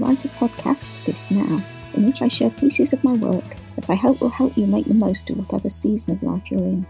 to 0.00 0.06
my 0.06 0.14
podcast, 0.14 1.04
This 1.04 1.30
Now, 1.30 1.62
in 1.92 2.06
which 2.06 2.22
I 2.22 2.28
share 2.28 2.50
pieces 2.50 2.94
of 2.94 3.04
my 3.04 3.12
work 3.12 3.56
that 3.76 3.90
I 3.90 3.94
hope 3.94 4.20
will 4.20 4.30
help 4.30 4.56
you 4.56 4.66
make 4.66 4.86
the 4.86 4.94
most 4.94 5.28
of 5.28 5.36
whatever 5.36 5.68
season 5.68 6.12
of 6.12 6.22
life 6.22 6.50
you're 6.50 6.60
in. 6.60 6.86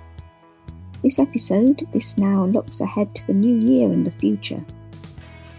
This 1.03 1.19
episode, 1.19 1.89
This 1.93 2.17
Now, 2.17 2.45
looks 2.45 2.81
ahead 2.81 3.13
to 3.17 3.27
the 3.27 3.33
new 3.33 3.59
year 3.67 3.91
and 3.91 4.07
the 4.07 4.13
future. 4.13 4.65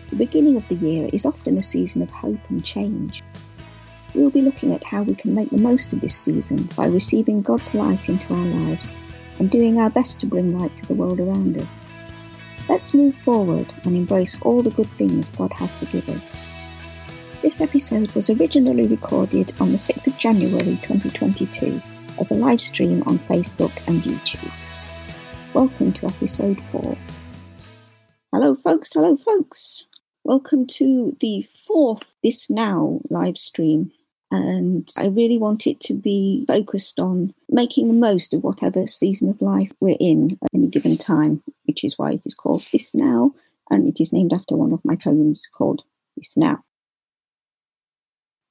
The 0.09 0.15
beginning 0.15 0.55
of 0.55 0.67
the 0.69 0.75
year 0.75 1.09
is 1.11 1.25
often 1.25 1.57
a 1.57 1.63
season 1.63 2.01
of 2.01 2.09
hope 2.09 2.39
and 2.49 2.63
change. 2.63 3.21
We 4.13 4.21
will 4.21 4.29
be 4.29 4.41
looking 4.41 4.73
at 4.73 4.83
how 4.83 5.03
we 5.03 5.15
can 5.15 5.35
make 5.35 5.49
the 5.49 5.57
most 5.57 5.91
of 5.91 5.99
this 5.99 6.15
season 6.15 6.69
by 6.77 6.85
receiving 6.85 7.41
God's 7.41 7.73
light 7.73 8.07
into 8.07 8.33
our 8.33 8.45
lives 8.45 8.97
and 9.39 9.51
doing 9.51 9.77
our 9.77 9.89
best 9.89 10.21
to 10.21 10.25
bring 10.25 10.57
light 10.57 10.77
to 10.77 10.85
the 10.85 10.93
world 10.93 11.19
around 11.19 11.57
us. 11.57 11.85
Let's 12.69 12.93
move 12.93 13.15
forward 13.25 13.73
and 13.83 13.97
embrace 13.97 14.37
all 14.41 14.61
the 14.61 14.69
good 14.69 14.89
things 14.91 15.29
God 15.29 15.51
has 15.53 15.75
to 15.77 15.85
give 15.87 16.07
us. 16.07 16.50
This 17.41 17.59
episode 17.59 18.11
was 18.11 18.29
originally 18.29 18.85
recorded 18.85 19.51
on 19.59 19.71
the 19.71 19.79
6th 19.79 20.05
of 20.05 20.15
January 20.19 20.77
2022 20.83 21.81
as 22.19 22.29
a 22.29 22.35
live 22.35 22.61
stream 22.61 23.01
on 23.07 23.17
Facebook 23.17 23.75
and 23.87 23.99
YouTube. 24.03 24.51
Welcome 25.51 25.91
to 25.93 26.05
episode 26.05 26.61
4. 26.71 26.95
Hello, 28.31 28.53
folks. 28.53 28.93
Hello, 28.93 29.17
folks. 29.17 29.87
Welcome 30.23 30.67
to 30.67 31.17
the 31.19 31.47
fourth 31.65 32.13
This 32.21 32.47
Now 32.51 32.99
live 33.09 33.39
stream 33.39 33.91
and 34.29 34.87
I 34.95 35.07
really 35.07 35.39
want 35.39 35.65
it 35.65 35.79
to 35.79 35.95
be 35.95 36.45
focused 36.47 36.99
on 36.99 37.33
making 37.49 37.87
the 37.87 37.95
most 37.95 38.35
of 38.35 38.43
whatever 38.43 38.85
season 38.85 39.29
of 39.29 39.41
life 39.41 39.71
we're 39.79 39.97
in 39.99 40.37
at 40.43 40.49
any 40.53 40.67
given 40.67 40.95
time, 40.95 41.41
which 41.65 41.83
is 41.83 41.97
why 41.97 42.11
it 42.11 42.27
is 42.27 42.35
called 42.35 42.63
This 42.71 42.93
Now, 42.93 43.33
and 43.71 43.87
it 43.87 43.99
is 43.99 44.13
named 44.13 44.31
after 44.31 44.55
one 44.55 44.73
of 44.73 44.85
my 44.85 44.95
poems 44.95 45.41
called 45.57 45.81
This 46.15 46.37
Now. 46.37 46.63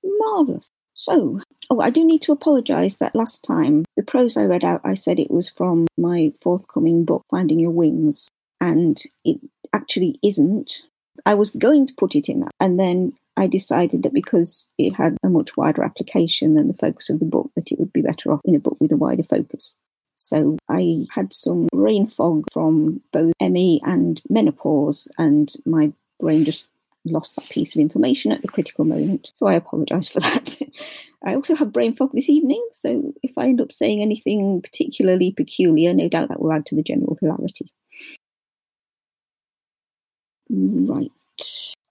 Marvellous. 0.04 0.70
So, 0.94 1.40
oh, 1.70 1.80
I 1.80 1.90
do 1.90 2.04
need 2.04 2.22
to 2.22 2.32
apologise 2.32 2.96
that 2.96 3.14
last 3.14 3.42
time 3.44 3.84
the 3.96 4.02
prose 4.02 4.36
I 4.36 4.44
read 4.44 4.64
out, 4.64 4.82
I 4.84 4.94
said 4.94 5.18
it 5.18 5.30
was 5.30 5.48
from 5.48 5.86
my 5.96 6.32
forthcoming 6.42 7.04
book, 7.04 7.24
Finding 7.30 7.58
Your 7.58 7.70
Wings, 7.70 8.28
and 8.60 9.00
it 9.24 9.40
actually 9.72 10.18
isn't. 10.22 10.82
I 11.24 11.34
was 11.34 11.50
going 11.50 11.86
to 11.86 11.94
put 11.94 12.14
it 12.14 12.28
in 12.28 12.40
that, 12.40 12.52
and 12.60 12.78
then 12.78 13.14
I 13.36 13.46
decided 13.46 14.02
that 14.02 14.12
because 14.12 14.68
it 14.76 14.92
had 14.92 15.16
a 15.22 15.30
much 15.30 15.56
wider 15.56 15.82
application 15.82 16.54
than 16.54 16.68
the 16.68 16.74
focus 16.74 17.08
of 17.08 17.20
the 17.20 17.24
book, 17.24 17.50
that 17.56 17.72
it 17.72 17.78
would 17.78 17.92
be 17.92 18.02
better 18.02 18.32
off 18.32 18.40
in 18.44 18.54
a 18.54 18.60
book 18.60 18.76
with 18.80 18.92
a 18.92 18.96
wider 18.96 19.22
focus. 19.22 19.74
So 20.16 20.58
I 20.68 21.06
had 21.10 21.32
some 21.32 21.68
brain 21.72 22.06
fog 22.06 22.44
from 22.52 23.00
both 23.10 23.32
ME 23.40 23.80
and 23.84 24.20
menopause, 24.28 25.08
and 25.16 25.50
my 25.64 25.92
brain 26.18 26.44
just 26.44 26.68
lost 27.10 27.36
that 27.36 27.48
piece 27.48 27.74
of 27.74 27.80
information 27.80 28.32
at 28.32 28.42
the 28.42 28.48
critical 28.48 28.84
moment. 28.84 29.30
So 29.34 29.46
I 29.46 29.54
apologise 29.54 30.08
for 30.08 30.20
that. 30.20 30.56
I 31.24 31.34
also 31.34 31.54
have 31.54 31.72
brain 31.72 31.94
fog 31.94 32.12
this 32.14 32.30
evening, 32.30 32.66
so 32.72 33.12
if 33.22 33.36
I 33.36 33.44
end 33.44 33.60
up 33.60 33.72
saying 33.72 34.00
anything 34.00 34.62
particularly 34.62 35.32
peculiar, 35.32 35.92
no 35.92 36.08
doubt 36.08 36.28
that 36.28 36.40
will 36.40 36.52
add 36.52 36.64
to 36.66 36.76
the 36.76 36.82
general 36.82 37.18
hilarity. 37.20 37.72
Right. 40.48 41.12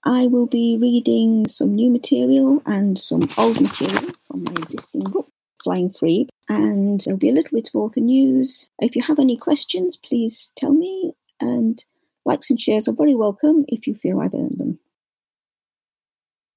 I 0.04 0.26
will 0.26 0.46
be 0.46 0.78
reading 0.80 1.46
some 1.46 1.74
new 1.74 1.90
material 1.90 2.62
and 2.66 2.98
some 2.98 3.28
old 3.36 3.60
material 3.60 4.12
from 4.26 4.44
my 4.44 4.52
existing 4.52 5.02
book, 5.02 5.28
Flying 5.62 5.92
Free, 5.92 6.28
and 6.48 7.00
there'll 7.00 7.18
be 7.18 7.28
a 7.28 7.34
little 7.34 7.56
bit 7.56 7.68
of 7.68 7.74
author 7.74 8.00
news. 8.00 8.68
If 8.78 8.96
you 8.96 9.02
have 9.02 9.18
any 9.18 9.36
questions, 9.36 9.96
please 9.96 10.52
tell 10.56 10.72
me, 10.72 11.12
and 11.40 11.84
likes 12.24 12.50
and 12.50 12.60
shares 12.60 12.88
are 12.88 12.94
very 12.94 13.14
welcome 13.14 13.64
if 13.68 13.86
you 13.86 13.94
feel 13.94 14.20
I've 14.20 14.34
earned 14.34 14.56
them. 14.58 14.78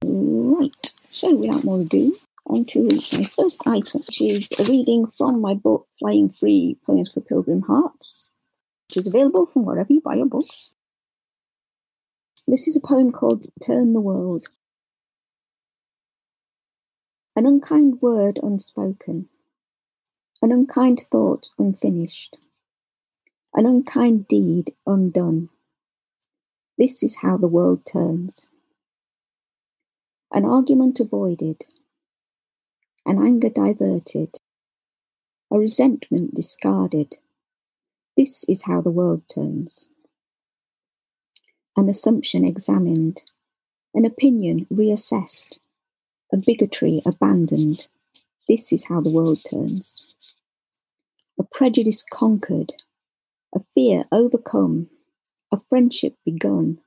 Right, 0.06 0.91
so 1.08 1.34
without 1.34 1.64
more 1.64 1.80
ado, 1.80 2.18
on 2.46 2.66
to 2.66 2.90
my 3.14 3.24
first 3.24 3.66
item, 3.66 4.02
which 4.02 4.19
is 4.22 4.52
a 4.59 4.66
reading 4.66 5.08
from 5.08 5.40
my 5.40 5.53
book, 5.53 5.88
Flying 5.97 6.30
Free 6.30 6.78
Poems 6.86 7.09
for 7.09 7.22
Pilgrim 7.22 7.62
Hearts, 7.62 8.31
which 8.90 8.97
is 8.97 9.08
available 9.08 9.46
from 9.46 9.63
wherever 9.63 9.94
you 9.94 10.02
buy 10.02 10.16
your 10.16 10.25
books. 10.25 10.72
This 12.46 12.68
is 12.68 12.75
a 12.75 12.81
poem 12.81 13.13
called 13.13 13.46
Turn 13.66 13.94
the 13.94 14.02
World. 14.02 14.47
An 17.38 17.46
unkind 17.46 18.02
word 18.02 18.40
unspoken, 18.44 19.30
an 20.42 20.52
unkind 20.52 21.06
thought 21.09 21.47
unfinished, 21.58 22.36
an 23.53 23.66
unkind 23.66 24.28
deed 24.28 24.74
undone. 24.86 25.47
This 26.78 27.03
is 27.03 27.16
how 27.22 27.38
the 27.38 27.47
world 27.47 27.86
turns. 27.86 28.50
An 30.33 30.45
argument 30.45 30.99
avoided, 30.99 31.63
an 33.05 33.23
anger 33.25 33.49
diverted, 33.49 34.39
a 35.51 35.59
resentment 35.59 36.33
discarded. 36.33 37.17
This 38.17 38.44
is 38.49 38.63
how 38.63 38.81
the 38.81 38.91
world 38.91 39.23
turns 39.33 39.88
an 41.75 41.89
assumption 41.89 42.45
examined, 42.45 43.21
an 43.94 44.05
opinion 44.05 44.67
reassessed, 44.71 45.57
a 46.31 46.38
bigotry 46.38 47.01
abandoned. 47.05 47.88
This 48.47 48.71
is 48.71 48.85
how 48.85 49.01
the 49.01 49.09
world 49.09 49.39
turns. 49.50 50.05
A 51.39 51.44
prejudice 51.44 52.03
conquered, 52.03 52.73
a 53.55 53.61
fear 53.73 54.03
overcome, 54.11 54.89
a 55.51 55.59
friendship 55.69 56.15
begun. 56.25 56.79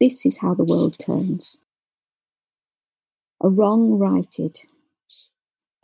This 0.00 0.24
is 0.24 0.38
how 0.38 0.54
the 0.54 0.64
world 0.64 0.98
turns. 0.98 1.60
A 3.40 3.48
wrong 3.48 3.98
righted, 3.98 4.60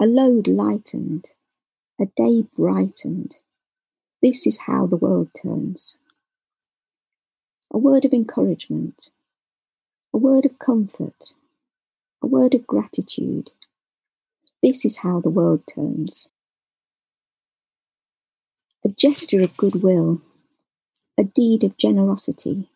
a 0.00 0.06
load 0.06 0.48
lightened, 0.48 1.30
a 2.00 2.06
day 2.06 2.42
brightened. 2.56 3.36
This 4.20 4.46
is 4.46 4.58
how 4.66 4.86
the 4.86 4.96
world 4.96 5.30
turns 5.40 5.98
a 7.74 7.78
word 7.78 8.04
of 8.04 8.12
encouragement, 8.12 9.10
a 10.12 10.16
word 10.16 10.46
of 10.46 10.60
comfort, 10.60 11.32
a 12.22 12.26
word 12.26 12.54
of 12.54 12.66
gratitude. 12.68 13.50
This 14.62 14.84
is 14.84 14.98
how 14.98 15.20
the 15.20 15.30
world 15.30 15.62
turns. 15.66 16.28
A 18.84 18.88
gesture 18.90 19.42
of 19.42 19.56
goodwill, 19.56 20.22
a 21.18 21.24
deed 21.24 21.64
of 21.64 21.76
generosity, 21.76 22.68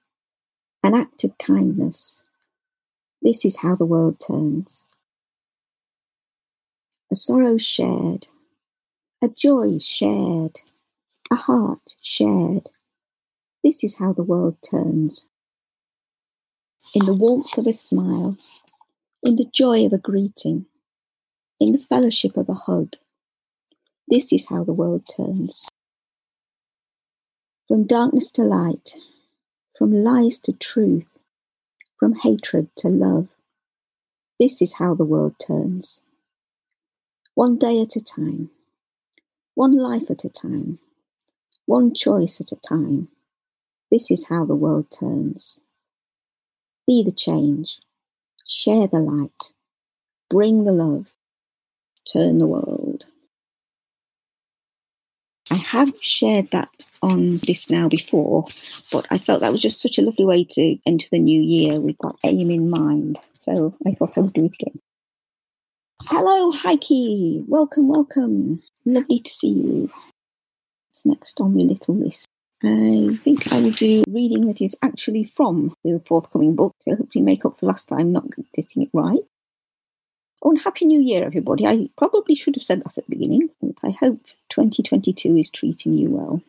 an 0.82 0.96
act 0.96 1.22
of 1.22 1.38
kindness. 1.38 2.20
This 3.22 3.44
is 3.44 3.58
how 3.58 3.74
the 3.74 3.86
world 3.86 4.20
turns. 4.20 4.86
A 7.10 7.14
sorrow 7.14 7.56
shared, 7.56 8.28
a 9.22 9.28
joy 9.28 9.78
shared, 9.78 10.60
a 11.30 11.36
heart 11.36 11.80
shared, 12.02 12.68
this 13.64 13.82
is 13.82 13.96
how 13.96 14.12
the 14.12 14.22
world 14.22 14.56
turns. 14.62 15.26
In 16.94 17.06
the 17.06 17.14
warmth 17.14 17.58
of 17.58 17.66
a 17.66 17.72
smile, 17.72 18.36
in 19.22 19.36
the 19.36 19.48
joy 19.52 19.84
of 19.84 19.92
a 19.92 19.98
greeting, 19.98 20.66
in 21.58 21.72
the 21.72 21.78
fellowship 21.78 22.36
of 22.36 22.48
a 22.48 22.54
hug, 22.54 22.94
this 24.06 24.32
is 24.32 24.48
how 24.48 24.64
the 24.64 24.72
world 24.72 25.08
turns. 25.14 25.66
From 27.66 27.84
darkness 27.84 28.30
to 28.32 28.42
light, 28.42 28.94
from 29.76 29.92
lies 29.92 30.38
to 30.40 30.52
truth, 30.52 31.17
from 31.98 32.14
hatred 32.14 32.68
to 32.76 32.88
love, 32.88 33.28
this 34.38 34.62
is 34.62 34.74
how 34.74 34.94
the 34.94 35.04
world 35.04 35.34
turns. 35.44 36.00
One 37.34 37.58
day 37.58 37.80
at 37.80 37.96
a 37.96 38.04
time, 38.04 38.50
one 39.54 39.76
life 39.76 40.10
at 40.10 40.24
a 40.24 40.30
time, 40.30 40.78
one 41.66 41.92
choice 41.92 42.40
at 42.40 42.52
a 42.52 42.56
time, 42.56 43.08
this 43.90 44.10
is 44.10 44.28
how 44.28 44.44
the 44.44 44.54
world 44.54 44.90
turns. 44.90 45.60
Be 46.86 47.02
the 47.02 47.12
change, 47.12 47.78
share 48.46 48.86
the 48.86 49.00
light, 49.00 49.52
bring 50.30 50.64
the 50.64 50.72
love, 50.72 51.12
turn 52.10 52.38
the 52.38 52.46
world. 52.46 53.06
I 55.50 55.56
have 55.56 55.92
shared 56.00 56.50
that 56.52 56.68
on 57.02 57.38
this 57.38 57.70
now 57.70 57.88
before, 57.88 58.46
but 58.90 59.06
I 59.10 59.18
felt 59.18 59.40
that 59.40 59.52
was 59.52 59.62
just 59.62 59.80
such 59.80 59.98
a 59.98 60.02
lovely 60.02 60.24
way 60.24 60.44
to 60.44 60.78
enter 60.86 61.06
the 61.10 61.18
new 61.18 61.40
year 61.40 61.80
with 61.80 61.96
that 61.98 62.16
aim 62.24 62.50
in 62.50 62.70
mind. 62.70 63.18
So 63.36 63.74
I 63.86 63.92
thought 63.92 64.16
I 64.16 64.20
would 64.20 64.32
do 64.32 64.46
it 64.46 64.54
again. 64.60 64.78
Hello, 66.04 66.50
Heike. 66.50 67.44
Welcome, 67.46 67.88
welcome. 67.88 68.60
Lovely 68.84 69.20
to 69.20 69.30
see 69.30 69.50
you. 69.50 69.90
What's 70.90 71.04
next 71.04 71.40
on 71.40 71.54
my 71.54 71.62
little 71.62 71.96
list? 71.96 72.26
I 72.62 73.16
think 73.22 73.52
I 73.52 73.60
will 73.60 73.70
do 73.70 74.04
reading 74.08 74.48
that 74.48 74.60
is 74.60 74.76
actually 74.82 75.24
from 75.24 75.74
the 75.84 76.02
forthcoming 76.06 76.56
book 76.56 76.74
to 76.82 76.96
hopefully 76.96 77.22
make 77.22 77.44
up 77.44 77.58
for 77.58 77.66
last 77.66 77.88
time 77.88 78.10
not 78.10 78.24
getting 78.54 78.82
it 78.82 78.90
right. 78.92 79.20
Oh, 80.42 80.50
and 80.50 80.60
Happy 80.60 80.86
New 80.86 81.00
Year, 81.00 81.24
everybody. 81.24 81.66
I 81.66 81.88
probably 81.96 82.34
should 82.34 82.56
have 82.56 82.62
said 82.62 82.80
that 82.80 82.98
at 82.98 83.06
the 83.06 83.10
beginning, 83.10 83.50
but 83.60 83.76
I 83.84 83.90
hope 83.90 84.20
2022 84.50 85.36
is 85.36 85.50
treating 85.50 85.94
you 85.94 86.10
well. 86.10 86.42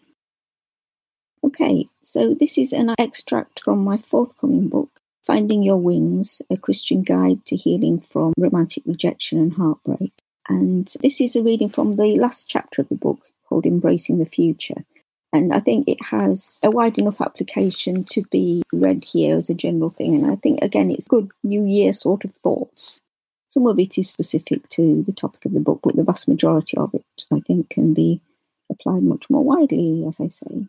Okay, 1.49 1.89
so 2.03 2.35
this 2.35 2.59
is 2.59 2.73
an 2.73 2.93
extract 2.99 3.63
from 3.63 3.83
my 3.83 3.97
forthcoming 3.97 4.67
book, 4.67 4.99
Finding 5.25 5.63
Your 5.63 5.77
Wings, 5.77 6.43
a 6.47 6.57
Christian 6.57 7.01
guide 7.01 7.43
to 7.47 7.55
healing 7.55 8.01
from 8.01 8.33
romantic 8.37 8.83
rejection 8.85 9.39
and 9.39 9.53
heartbreak. 9.53 10.13
And 10.47 10.93
this 11.01 11.19
is 11.19 11.35
a 11.35 11.41
reading 11.41 11.69
from 11.69 11.93
the 11.93 12.15
last 12.17 12.47
chapter 12.47 12.83
of 12.83 12.89
the 12.89 12.95
book 12.95 13.21
called 13.47 13.65
Embracing 13.65 14.19
the 14.19 14.27
Future. 14.27 14.85
And 15.33 15.51
I 15.51 15.59
think 15.59 15.87
it 15.87 15.97
has 16.11 16.59
a 16.63 16.69
wide 16.69 16.99
enough 16.99 17.19
application 17.19 18.03
to 18.11 18.21
be 18.29 18.61
read 18.71 19.03
here 19.03 19.35
as 19.35 19.49
a 19.49 19.55
general 19.55 19.89
thing. 19.89 20.13
And 20.13 20.31
I 20.31 20.35
think, 20.35 20.63
again, 20.63 20.91
it's 20.91 21.07
good 21.07 21.31
New 21.43 21.65
Year 21.65 21.93
sort 21.93 22.25
of 22.25 22.35
thoughts. 22.43 22.99
Some 23.47 23.65
of 23.65 23.79
it 23.79 23.97
is 23.97 24.07
specific 24.07 24.69
to 24.69 25.01
the 25.01 25.13
topic 25.13 25.45
of 25.45 25.53
the 25.53 25.61
book, 25.61 25.79
but 25.81 25.95
the 25.95 26.03
vast 26.03 26.27
majority 26.27 26.77
of 26.77 26.93
it, 26.93 27.25
I 27.31 27.39
think, 27.39 27.71
can 27.71 27.95
be 27.95 28.21
applied 28.69 29.01
much 29.01 29.31
more 29.31 29.43
widely, 29.43 30.05
as 30.07 30.19
I 30.19 30.27
say. 30.27 30.67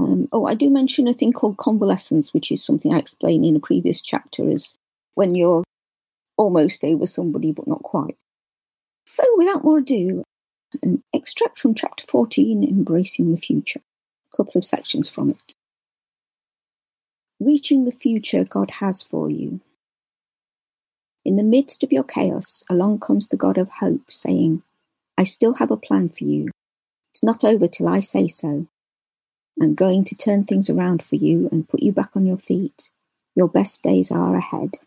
Um, 0.00 0.28
oh, 0.32 0.46
I 0.46 0.54
do 0.54 0.70
mention 0.70 1.08
a 1.08 1.12
thing 1.12 1.32
called 1.32 1.58
convalescence, 1.58 2.32
which 2.32 2.50
is 2.50 2.64
something 2.64 2.92
I 2.92 2.98
explain 2.98 3.44
in 3.44 3.56
a 3.56 3.60
previous 3.60 4.00
chapter, 4.00 4.48
is 4.48 4.78
when 5.14 5.34
you're 5.34 5.62
almost 6.38 6.82
over 6.84 7.06
somebody 7.06 7.52
but 7.52 7.66
not 7.66 7.82
quite. 7.82 8.16
So, 9.12 9.22
without 9.36 9.62
more 9.62 9.78
ado, 9.78 10.24
an 10.82 11.02
extract 11.12 11.58
from 11.58 11.74
chapter 11.74 12.04
14, 12.08 12.64
Embracing 12.64 13.30
the 13.30 13.40
Future, 13.40 13.80
a 14.32 14.36
couple 14.36 14.58
of 14.58 14.64
sections 14.64 15.08
from 15.08 15.30
it. 15.30 15.54
Reaching 17.38 17.84
the 17.84 17.92
future 17.92 18.44
God 18.44 18.70
has 18.70 19.02
for 19.02 19.30
you. 19.30 19.60
In 21.24 21.34
the 21.34 21.42
midst 21.42 21.82
of 21.82 21.92
your 21.92 22.04
chaos, 22.04 22.62
along 22.70 23.00
comes 23.00 23.28
the 23.28 23.36
God 23.36 23.58
of 23.58 23.68
hope, 23.68 24.10
saying, 24.10 24.62
I 25.18 25.24
still 25.24 25.54
have 25.54 25.70
a 25.70 25.76
plan 25.76 26.08
for 26.08 26.24
you. 26.24 26.50
It's 27.10 27.24
not 27.24 27.44
over 27.44 27.68
till 27.68 27.88
I 27.88 28.00
say 28.00 28.28
so. 28.28 28.66
I'm 29.62 29.74
going 29.74 30.04
to 30.04 30.14
turn 30.14 30.44
things 30.44 30.70
around 30.70 31.02
for 31.02 31.16
you 31.16 31.46
and 31.52 31.68
put 31.68 31.82
you 31.82 31.92
back 31.92 32.12
on 32.14 32.24
your 32.24 32.38
feet. 32.38 32.88
Your 33.34 33.46
best 33.46 33.82
days 33.82 34.10
are 34.10 34.34
ahead. 34.34 34.78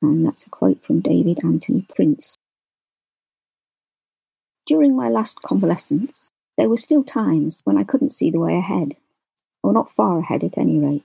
And 0.00 0.24
that's 0.24 0.46
a 0.46 0.50
quote 0.50 0.82
from 0.82 1.00
David 1.00 1.44
Anthony 1.44 1.86
Prince. 1.94 2.34
During 4.66 4.96
my 4.96 5.10
last 5.10 5.42
convalescence, 5.42 6.30
there 6.56 6.70
were 6.70 6.78
still 6.78 7.04
times 7.04 7.60
when 7.64 7.76
I 7.76 7.84
couldn't 7.84 8.14
see 8.14 8.30
the 8.30 8.40
way 8.40 8.56
ahead, 8.56 8.96
or 9.62 9.74
not 9.74 9.92
far 9.92 10.20
ahead 10.20 10.42
at 10.42 10.56
any 10.56 10.78
rate. 10.78 11.04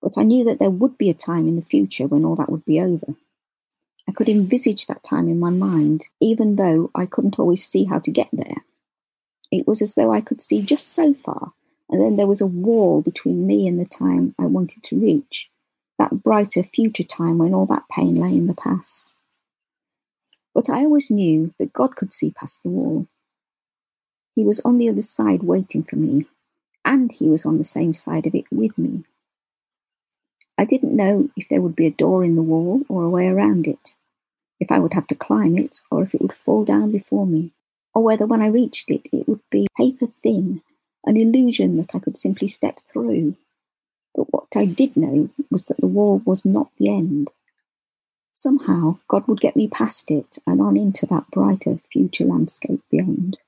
But 0.00 0.16
I 0.16 0.22
knew 0.22 0.44
that 0.44 0.58
there 0.58 0.70
would 0.70 0.96
be 0.96 1.10
a 1.10 1.14
time 1.14 1.46
in 1.46 1.56
the 1.56 1.62
future 1.62 2.06
when 2.06 2.24
all 2.24 2.36
that 2.36 2.50
would 2.50 2.64
be 2.64 2.80
over. 2.80 3.16
I 4.08 4.12
could 4.12 4.30
envisage 4.30 4.86
that 4.86 5.02
time 5.02 5.28
in 5.28 5.38
my 5.38 5.50
mind, 5.50 6.06
even 6.20 6.56
though 6.56 6.90
I 6.94 7.04
couldn't 7.04 7.38
always 7.38 7.64
see 7.64 7.84
how 7.84 7.98
to 7.98 8.10
get 8.10 8.28
there. 8.32 8.64
It 9.50 9.66
was 9.66 9.82
as 9.82 9.94
though 9.94 10.10
I 10.10 10.22
could 10.22 10.40
see 10.40 10.62
just 10.62 10.88
so 10.94 11.12
far 11.12 11.52
and 11.90 12.00
then 12.00 12.16
there 12.16 12.26
was 12.26 12.40
a 12.40 12.46
wall 12.46 13.00
between 13.00 13.46
me 13.46 13.66
and 13.66 13.78
the 13.78 13.86
time 13.86 14.34
I 14.38 14.44
wanted 14.44 14.82
to 14.84 15.00
reach, 15.00 15.50
that 15.98 16.22
brighter 16.22 16.62
future 16.62 17.02
time 17.02 17.38
when 17.38 17.54
all 17.54 17.66
that 17.66 17.88
pain 17.90 18.16
lay 18.16 18.30
in 18.30 18.46
the 18.46 18.54
past. 18.54 19.14
But 20.54 20.68
I 20.68 20.80
always 20.80 21.10
knew 21.10 21.54
that 21.58 21.72
God 21.72 21.96
could 21.96 22.12
see 22.12 22.30
past 22.30 22.62
the 22.62 22.68
wall. 22.68 23.06
He 24.34 24.44
was 24.44 24.60
on 24.60 24.78
the 24.78 24.88
other 24.88 25.00
side 25.00 25.42
waiting 25.42 25.82
for 25.82 25.96
me, 25.96 26.26
and 26.84 27.10
He 27.10 27.28
was 27.28 27.46
on 27.46 27.58
the 27.58 27.64
same 27.64 27.94
side 27.94 28.26
of 28.26 28.34
it 28.34 28.44
with 28.50 28.76
me. 28.76 29.04
I 30.58 30.64
didn't 30.64 30.96
know 30.96 31.30
if 31.36 31.48
there 31.48 31.60
would 31.60 31.76
be 31.76 31.86
a 31.86 31.90
door 31.90 32.24
in 32.24 32.34
the 32.34 32.42
wall 32.42 32.82
or 32.88 33.04
a 33.04 33.08
way 33.08 33.28
around 33.28 33.66
it, 33.66 33.94
if 34.60 34.70
I 34.72 34.78
would 34.78 34.94
have 34.94 35.06
to 35.06 35.14
climb 35.14 35.56
it 35.56 35.78
or 35.90 36.02
if 36.02 36.14
it 36.14 36.20
would 36.20 36.32
fall 36.32 36.64
down 36.64 36.90
before 36.90 37.26
me, 37.26 37.52
or 37.94 38.02
whether 38.02 38.26
when 38.26 38.42
I 38.42 38.48
reached 38.48 38.90
it 38.90 39.08
it 39.12 39.28
would 39.28 39.40
be 39.50 39.68
paper 39.76 40.08
thin 40.22 40.62
an 41.08 41.16
illusion 41.16 41.78
that 41.78 41.94
I 41.94 41.98
could 41.98 42.18
simply 42.18 42.48
step 42.48 42.80
through. 42.86 43.34
But 44.14 44.30
what 44.30 44.48
I 44.54 44.66
did 44.66 44.96
know 44.96 45.30
was 45.50 45.64
that 45.66 45.80
the 45.80 45.86
wall 45.86 46.20
was 46.24 46.44
not 46.44 46.70
the 46.76 46.94
end. 46.94 47.32
Somehow, 48.34 48.98
God 49.08 49.26
would 49.26 49.40
get 49.40 49.56
me 49.56 49.68
past 49.68 50.10
it 50.10 50.38
and 50.46 50.60
on 50.60 50.76
into 50.76 51.06
that 51.06 51.30
brighter 51.30 51.78
future 51.90 52.24
landscape 52.24 52.82
beyond. 52.90 53.38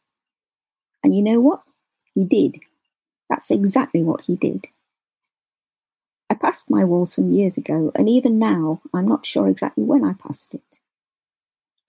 And 1.05 1.15
you 1.15 1.23
know 1.23 1.39
what? 1.39 1.63
He 2.15 2.25
did. 2.25 2.61
That's 3.29 3.51
exactly 3.51 4.03
what 4.03 4.25
he 4.25 4.37
did. 4.37 4.67
I 6.31 6.35
passed 6.35 6.71
my 6.71 6.85
wall 6.85 7.05
some 7.05 7.31
years 7.31 7.59
ago, 7.59 7.93
and 7.95 8.09
even 8.09 8.39
now, 8.39 8.81
I'm 8.95 9.07
not 9.07 9.27
sure 9.27 9.49
exactly 9.49 9.85
when 9.85 10.05
I 10.05 10.15
passed 10.15 10.55
it. 10.55 10.79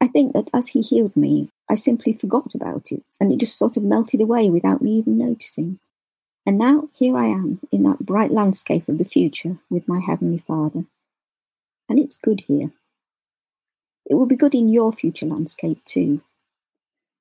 I 0.02 0.08
think 0.08 0.34
that 0.34 0.50
as 0.52 0.70
he 0.70 0.82
healed 0.82 1.16
me, 1.16 1.50
I 1.70 1.76
simply 1.76 2.12
forgot 2.12 2.56
about 2.56 2.92
it, 2.92 3.04
and 3.20 3.32
it 3.32 3.38
just 3.40 3.58
sort 3.58 3.78
of 3.78 3.84
melted 3.84 4.20
away 4.20 4.50
without 4.50 4.82
me 4.82 4.94
even 4.94 5.20
noticing. 5.20 5.80
And 6.44 6.58
now 6.58 6.90
here 6.96 7.16
I 7.16 7.28
am 7.28 7.60
in 7.72 7.84
that 7.84 8.00
bright 8.00 8.32
landscape 8.32 8.90
of 8.90 8.98
the 8.98 9.06
future 9.06 9.58
with 9.70 9.88
my 9.88 10.00
Heavenly 10.00 10.40
Father. 10.40 10.86
And 11.88 12.00
it's 12.00 12.16
good 12.16 12.42
here. 12.48 12.72
It 14.08 14.16
will 14.16 14.26
be 14.26 14.36
good 14.36 14.56
in 14.56 14.70
your 14.70 14.92
future 14.92 15.28
landscape 15.28 15.86
too. 15.86 16.22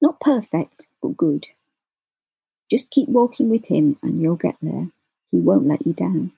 Not 0.01 0.19
perfect, 0.19 0.87
but 1.03 1.19
good. 1.19 1.49
Just 2.71 2.91
keep 2.91 3.11
walking 3.11 3.51
with 3.51 3.67
Him 3.67 3.99
and 4.03 4.23
you'll 4.23 4.37
get 4.37 4.57
there. 4.63 4.89
He 5.31 5.39
won't 5.39 5.67
let 5.67 5.87
you 5.87 5.93
down. 5.93 6.33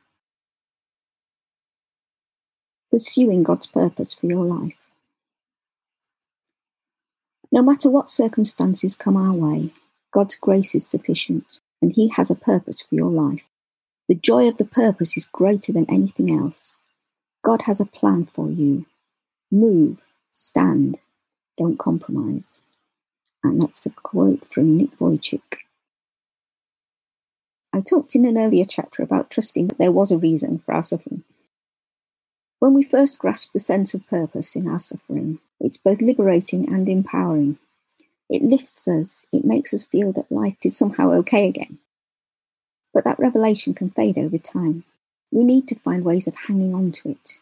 Pursuing 2.90 3.44
God's 3.44 3.68
purpose 3.68 4.12
for 4.12 4.26
your 4.26 4.44
life. 4.44 4.81
No 7.52 7.62
matter 7.62 7.90
what 7.90 8.08
circumstances 8.08 8.94
come 8.94 9.16
our 9.16 9.34
way, 9.34 9.70
God's 10.10 10.36
grace 10.36 10.74
is 10.74 10.86
sufficient, 10.86 11.60
and 11.82 11.92
He 11.92 12.08
has 12.08 12.30
a 12.30 12.34
purpose 12.34 12.80
for 12.80 12.94
your 12.94 13.10
life. 13.10 13.44
The 14.08 14.14
joy 14.14 14.48
of 14.48 14.56
the 14.56 14.64
purpose 14.64 15.16
is 15.18 15.26
greater 15.26 15.70
than 15.70 15.88
anything 15.90 16.34
else. 16.34 16.76
God 17.44 17.62
has 17.62 17.78
a 17.78 17.86
plan 17.86 18.26
for 18.26 18.50
you. 18.50 18.86
Move, 19.50 20.02
stand, 20.30 20.98
don't 21.58 21.78
compromise. 21.78 22.62
And 23.44 23.60
that's 23.60 23.84
a 23.84 23.90
quote 23.90 24.50
from 24.50 24.78
Nick 24.78 24.98
Vujicic. 24.98 25.42
I 27.74 27.80
talked 27.80 28.14
in 28.14 28.24
an 28.24 28.38
earlier 28.38 28.64
chapter 28.64 29.02
about 29.02 29.30
trusting 29.30 29.68
that 29.68 29.78
there 29.78 29.92
was 29.92 30.10
a 30.10 30.18
reason 30.18 30.58
for 30.58 30.74
our 30.74 30.82
suffering. 30.82 31.24
When 32.60 32.74
we 32.74 32.82
first 32.82 33.18
grasp 33.18 33.52
the 33.52 33.60
sense 33.60 33.92
of 33.92 34.06
purpose 34.06 34.56
in 34.56 34.68
our 34.68 34.78
suffering, 34.78 35.40
it's 35.62 35.76
both 35.76 36.02
liberating 36.02 36.68
and 36.68 36.88
empowering. 36.88 37.56
It 38.28 38.42
lifts 38.42 38.88
us, 38.88 39.26
it 39.32 39.44
makes 39.44 39.72
us 39.72 39.84
feel 39.84 40.12
that 40.14 40.30
life 40.30 40.56
is 40.64 40.76
somehow 40.76 41.12
okay 41.12 41.46
again. 41.48 41.78
But 42.92 43.04
that 43.04 43.20
revelation 43.20 43.72
can 43.72 43.90
fade 43.90 44.18
over 44.18 44.38
time. 44.38 44.84
We 45.30 45.44
need 45.44 45.68
to 45.68 45.78
find 45.78 46.04
ways 46.04 46.26
of 46.26 46.34
hanging 46.34 46.74
on 46.74 46.90
to 46.92 47.10
it. 47.10 47.38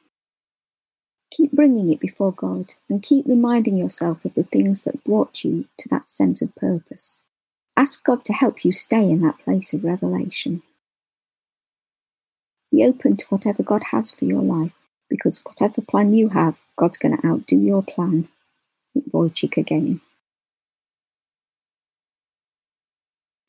Keep 1.30 1.52
bringing 1.52 1.90
it 1.90 1.98
before 1.98 2.32
God 2.32 2.74
and 2.90 3.02
keep 3.02 3.24
reminding 3.26 3.78
yourself 3.78 4.24
of 4.26 4.34
the 4.34 4.42
things 4.42 4.82
that 4.82 5.02
brought 5.02 5.42
you 5.42 5.64
to 5.78 5.88
that 5.88 6.10
sense 6.10 6.42
of 6.42 6.54
purpose. 6.56 7.22
Ask 7.74 8.04
God 8.04 8.26
to 8.26 8.34
help 8.34 8.66
you 8.66 8.72
stay 8.72 9.08
in 9.08 9.22
that 9.22 9.38
place 9.38 9.72
of 9.72 9.82
revelation. 9.82 10.62
Be 12.70 12.84
open 12.84 13.16
to 13.16 13.26
whatever 13.30 13.62
God 13.62 13.84
has 13.92 14.10
for 14.10 14.26
your 14.26 14.42
life 14.42 14.72
because 15.08 15.38
whatever 15.44 15.80
plan 15.80 16.12
you 16.12 16.28
have, 16.28 16.60
God's 16.80 16.96
going 16.96 17.14
to 17.14 17.26
outdo 17.26 17.58
your 17.58 17.82
plan. 17.82 18.26
Vujicic 18.96 19.58
again. 19.58 20.00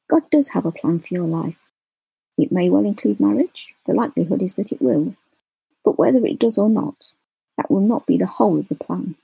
God 0.09 0.29
does 0.29 0.50
have 0.50 0.65
a 0.65 0.71
plan 0.73 1.00
for 1.00 1.07
your 1.11 1.27
life. 1.27 1.55
It 2.38 2.51
may 2.51 2.69
well 2.69 2.83
include 2.83 3.21
marriage. 3.21 3.69
The 3.85 3.93
likelihood 3.93 4.41
is 4.41 4.55
that 4.55 4.73
it 4.73 4.81
will. 4.81 5.15
But 5.85 5.97
whether 5.97 6.25
it 6.25 6.39
does 6.39 6.57
or 6.57 6.69
not, 6.69 7.13
that 7.55 7.71
will 7.71 7.79
not 7.79 8.05
be 8.05 8.17
the 8.17 8.25
whole 8.25 8.59
of 8.59 8.67
the 8.67 8.75
plan. 8.75 9.15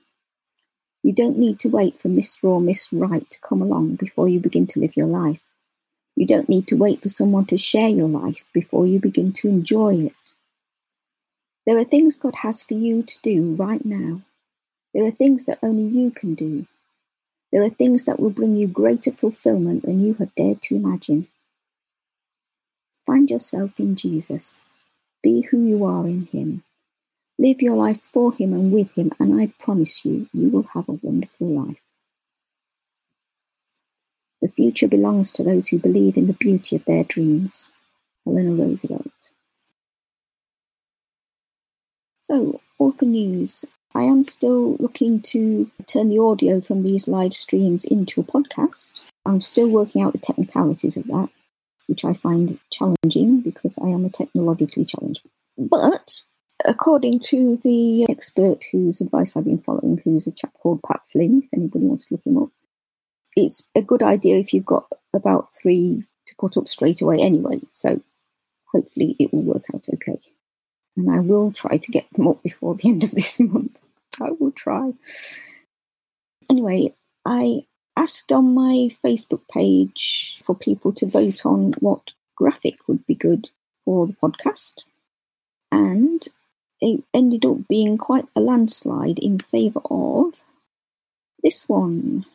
You 1.02 1.12
don't 1.12 1.36
need 1.36 1.58
to 1.58 1.68
wait 1.68 2.00
for 2.00 2.08
Mr. 2.08 2.44
or 2.44 2.62
Miss 2.62 2.90
Right 2.90 3.28
to 3.28 3.40
come 3.40 3.60
along 3.60 3.96
before 3.96 4.26
you 4.26 4.40
begin 4.40 4.66
to 4.68 4.80
live 4.80 4.96
your 4.96 5.06
life. 5.06 5.40
You 6.16 6.26
don't 6.26 6.48
need 6.48 6.66
to 6.68 6.76
wait 6.76 7.02
for 7.02 7.10
someone 7.10 7.44
to 7.46 7.58
share 7.58 7.90
your 7.90 8.08
life 8.08 8.42
before 8.54 8.86
you 8.86 9.00
begin 9.00 9.34
to 9.34 9.48
enjoy 9.48 9.96
it. 9.96 10.27
There 11.68 11.76
are 11.76 11.84
things 11.84 12.16
God 12.16 12.36
has 12.36 12.62
for 12.62 12.72
you 12.72 13.02
to 13.02 13.18
do 13.22 13.54
right 13.56 13.84
now. 13.84 14.22
There 14.94 15.04
are 15.04 15.10
things 15.10 15.44
that 15.44 15.58
only 15.62 15.82
you 15.82 16.10
can 16.10 16.34
do. 16.34 16.66
There 17.52 17.62
are 17.62 17.68
things 17.68 18.04
that 18.04 18.18
will 18.18 18.30
bring 18.30 18.56
you 18.56 18.66
greater 18.66 19.12
fulfillment 19.12 19.82
than 19.82 20.00
you 20.00 20.14
have 20.14 20.34
dared 20.34 20.62
to 20.62 20.76
imagine. 20.76 21.28
Find 23.04 23.28
yourself 23.28 23.78
in 23.78 23.96
Jesus. 23.96 24.64
Be 25.22 25.42
who 25.42 25.66
you 25.66 25.84
are 25.84 26.06
in 26.06 26.30
Him. 26.32 26.64
Live 27.38 27.60
your 27.60 27.76
life 27.76 28.00
for 28.02 28.32
Him 28.32 28.54
and 28.54 28.72
with 28.72 28.90
Him, 28.92 29.12
and 29.20 29.38
I 29.38 29.52
promise 29.58 30.06
you, 30.06 30.26
you 30.32 30.48
will 30.48 30.68
have 30.72 30.88
a 30.88 30.98
wonderful 31.02 31.48
life. 31.48 31.82
The 34.40 34.48
future 34.48 34.88
belongs 34.88 35.30
to 35.32 35.44
those 35.44 35.68
who 35.68 35.78
believe 35.78 36.16
in 36.16 36.28
the 36.28 36.32
beauty 36.32 36.76
of 36.76 36.86
their 36.86 37.04
dreams. 37.04 37.66
Eleanor 38.26 38.64
Roosevelt. 38.64 39.17
So, 42.28 42.60
author 42.78 43.06
news. 43.06 43.64
I 43.94 44.02
am 44.02 44.22
still 44.26 44.76
looking 44.78 45.22
to 45.32 45.70
turn 45.86 46.10
the 46.10 46.18
audio 46.18 46.60
from 46.60 46.82
these 46.82 47.08
live 47.08 47.32
streams 47.32 47.86
into 47.86 48.20
a 48.20 48.22
podcast. 48.22 49.00
I'm 49.24 49.40
still 49.40 49.70
working 49.70 50.02
out 50.02 50.12
the 50.12 50.18
technicalities 50.18 50.98
of 50.98 51.06
that, 51.06 51.30
which 51.86 52.04
I 52.04 52.12
find 52.12 52.58
challenging 52.70 53.40
because 53.40 53.78
I 53.82 53.86
am 53.88 54.04
a 54.04 54.10
technologically 54.10 54.84
challenged 54.84 55.22
But 55.56 56.20
according 56.66 57.20
to 57.30 57.58
the 57.64 58.04
expert 58.10 58.62
whose 58.72 59.00
advice 59.00 59.34
I've 59.34 59.46
been 59.46 59.62
following, 59.62 59.98
who's 60.04 60.26
a 60.26 60.30
chap 60.30 60.52
called 60.52 60.82
Pat 60.86 61.00
Flynn, 61.10 61.44
if 61.44 61.58
anybody 61.58 61.86
wants 61.86 62.08
to 62.08 62.14
look 62.14 62.26
him 62.26 62.36
up, 62.36 62.50
it's 63.36 63.66
a 63.74 63.80
good 63.80 64.02
idea 64.02 64.36
if 64.36 64.52
you've 64.52 64.66
got 64.66 64.86
about 65.14 65.48
three 65.54 66.02
to 66.26 66.34
put 66.38 66.58
up 66.58 66.68
straight 66.68 67.00
away 67.00 67.20
anyway. 67.20 67.62
So 67.70 68.02
hopefully 68.66 69.16
it 69.18 69.32
will 69.32 69.44
work 69.44 69.64
out 69.74 69.86
okay. 69.94 70.20
And 70.98 71.08
I 71.08 71.20
will 71.20 71.52
try 71.52 71.76
to 71.76 71.92
get 71.92 72.12
them 72.12 72.26
up 72.26 72.42
before 72.42 72.74
the 72.74 72.88
end 72.88 73.04
of 73.04 73.12
this 73.12 73.38
month. 73.40 73.78
I 74.20 74.32
will 74.32 74.50
try. 74.50 74.92
Anyway, 76.50 76.92
I 77.24 77.66
asked 77.96 78.32
on 78.32 78.52
my 78.52 78.90
Facebook 79.04 79.42
page 79.52 80.42
for 80.44 80.56
people 80.56 80.92
to 80.94 81.06
vote 81.06 81.46
on 81.46 81.74
what 81.78 82.14
graphic 82.36 82.88
would 82.88 83.06
be 83.06 83.14
good 83.14 83.48
for 83.84 84.08
the 84.08 84.14
podcast. 84.14 84.82
And 85.70 86.26
it 86.80 87.04
ended 87.14 87.46
up 87.46 87.68
being 87.68 87.96
quite 87.96 88.26
a 88.34 88.40
landslide 88.40 89.20
in 89.20 89.38
favour 89.38 89.80
of 89.88 90.42
this 91.44 91.68
one. 91.68 92.26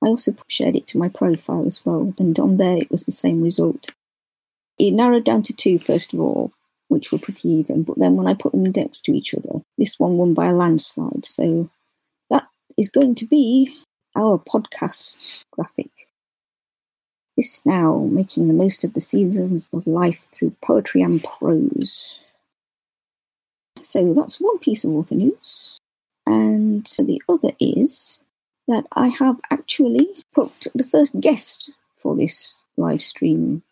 I 0.00 0.06
also 0.06 0.36
shared 0.46 0.76
it 0.76 0.86
to 0.88 0.98
my 0.98 1.08
profile 1.08 1.66
as 1.66 1.84
well, 1.84 2.14
and 2.18 2.38
on 2.38 2.56
there 2.58 2.76
it 2.76 2.90
was 2.92 3.02
the 3.02 3.12
same 3.12 3.42
result. 3.42 3.90
It 4.78 4.92
narrowed 4.92 5.24
down 5.24 5.42
to 5.44 5.52
two, 5.52 5.80
first 5.80 6.14
of 6.14 6.20
all, 6.20 6.52
which 6.88 7.10
were 7.10 7.18
pretty 7.18 7.48
even, 7.48 7.82
but 7.82 7.98
then 7.98 8.16
when 8.16 8.26
I 8.26 8.34
put 8.34 8.52
them 8.52 8.64
next 8.64 9.02
to 9.02 9.12
each 9.12 9.34
other, 9.34 9.60
this 9.78 9.98
one 9.98 10.16
won 10.16 10.34
by 10.34 10.46
a 10.46 10.52
landslide. 10.52 11.24
So 11.24 11.68
that 12.30 12.46
is 12.78 12.88
going 12.88 13.14
to 13.16 13.26
be 13.26 13.74
our 14.14 14.38
podcast 14.38 15.42
graphic. 15.52 15.90
This 17.36 17.64
now 17.66 18.08
making 18.10 18.48
the 18.48 18.54
most 18.54 18.82
of 18.84 18.94
the 18.94 19.00
seasons 19.00 19.68
of 19.72 19.86
life 19.86 20.22
through 20.32 20.56
poetry 20.62 21.02
and 21.02 21.22
prose. 21.22 22.18
So 23.82 24.14
that's 24.14 24.40
one 24.40 24.58
piece 24.58 24.84
of 24.84 24.92
author 24.92 25.16
news. 25.16 25.78
And 26.26 26.86
the 26.98 27.22
other 27.28 27.52
is 27.60 28.20
that 28.68 28.86
I 28.92 29.08
have 29.08 29.38
actually 29.50 30.08
put 30.34 30.66
the 30.74 30.84
first 30.84 31.18
guest 31.20 31.72
for 31.98 32.16
this 32.16 32.62
live 32.76 33.02
stream 33.02 33.62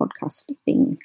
podcast 0.00 0.50
thing. 0.64 0.98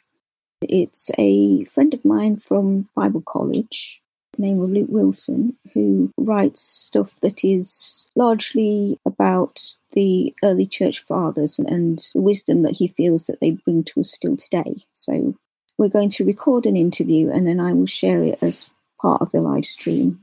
It's 0.62 1.12
a 1.18 1.66
friend 1.66 1.94
of 1.94 2.04
mine 2.04 2.38
from 2.38 2.90
Bible 2.96 3.22
College 3.22 4.02
the 4.38 4.44
name 4.44 4.62
of 4.62 4.70
Luke 4.70 4.90
Wilson, 4.90 5.56
who 5.74 6.12
writes 6.18 6.62
stuff 6.62 7.20
that 7.22 7.44
is 7.44 8.08
largely 8.16 9.00
about 9.06 9.74
the 9.94 10.34
early 10.44 10.66
church 10.66 11.04
fathers 11.04 11.60
and 11.60 12.00
the 12.14 12.22
wisdom 12.22 12.62
that 12.62 12.74
he 12.74 12.88
feels 12.88 13.28
that 13.28 13.40
they 13.42 13.52
bring 13.52 13.84
to 13.86 14.00
us 14.00 14.12
still 14.12 14.38
today. 14.38 14.76
So 14.94 15.36
we're 15.78 15.90
going 15.90 16.10
to 16.10 16.26
record 16.26 16.66
an 16.66 16.78
interview 16.78 17.30
and 17.30 17.48
then 17.48 17.60
I 17.60 17.74
will 17.74 17.86
share 17.86 18.24
it 18.24 18.40
as 18.42 18.70
part 19.02 19.22
of 19.22 19.32
the 19.32 19.42
live 19.42 19.66
stream 19.66 20.20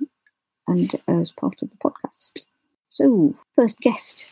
and 0.66 0.92
as 1.08 1.32
part 1.32 1.62
of 1.62 1.70
the 1.70 1.76
podcast. 1.76 2.46
So, 2.88 3.34
first 3.56 3.80
guest. 3.80 4.26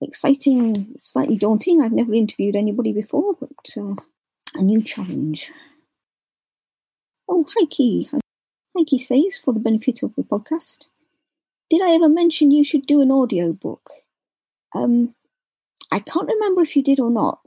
Exciting, 0.00 0.94
slightly 0.98 1.36
daunting. 1.36 1.82
I've 1.82 1.92
never 1.92 2.14
interviewed 2.14 2.56
anybody 2.56 2.92
before, 2.92 3.34
but 3.38 3.76
uh, 3.76 3.94
a 4.58 4.62
new 4.62 4.82
challenge. 4.82 5.52
Oh. 7.28 7.44
Thank 7.54 7.78
you, 8.92 8.98
says, 8.98 9.40
for 9.42 9.52
the 9.52 9.60
benefit 9.60 10.02
of 10.02 10.14
the 10.14 10.22
podcast. 10.22 10.86
Did 11.70 11.82
I 11.82 11.90
ever 11.90 12.08
mention 12.08 12.50
you 12.50 12.64
should 12.64 12.86
do 12.86 13.00
an 13.00 13.10
audio 13.10 13.52
book? 13.52 13.88
Um, 14.74 15.14
I 15.90 16.00
can't 16.00 16.28
remember 16.28 16.62
if 16.62 16.76
you 16.76 16.82
did 16.82 17.00
or 17.00 17.10
not. 17.10 17.40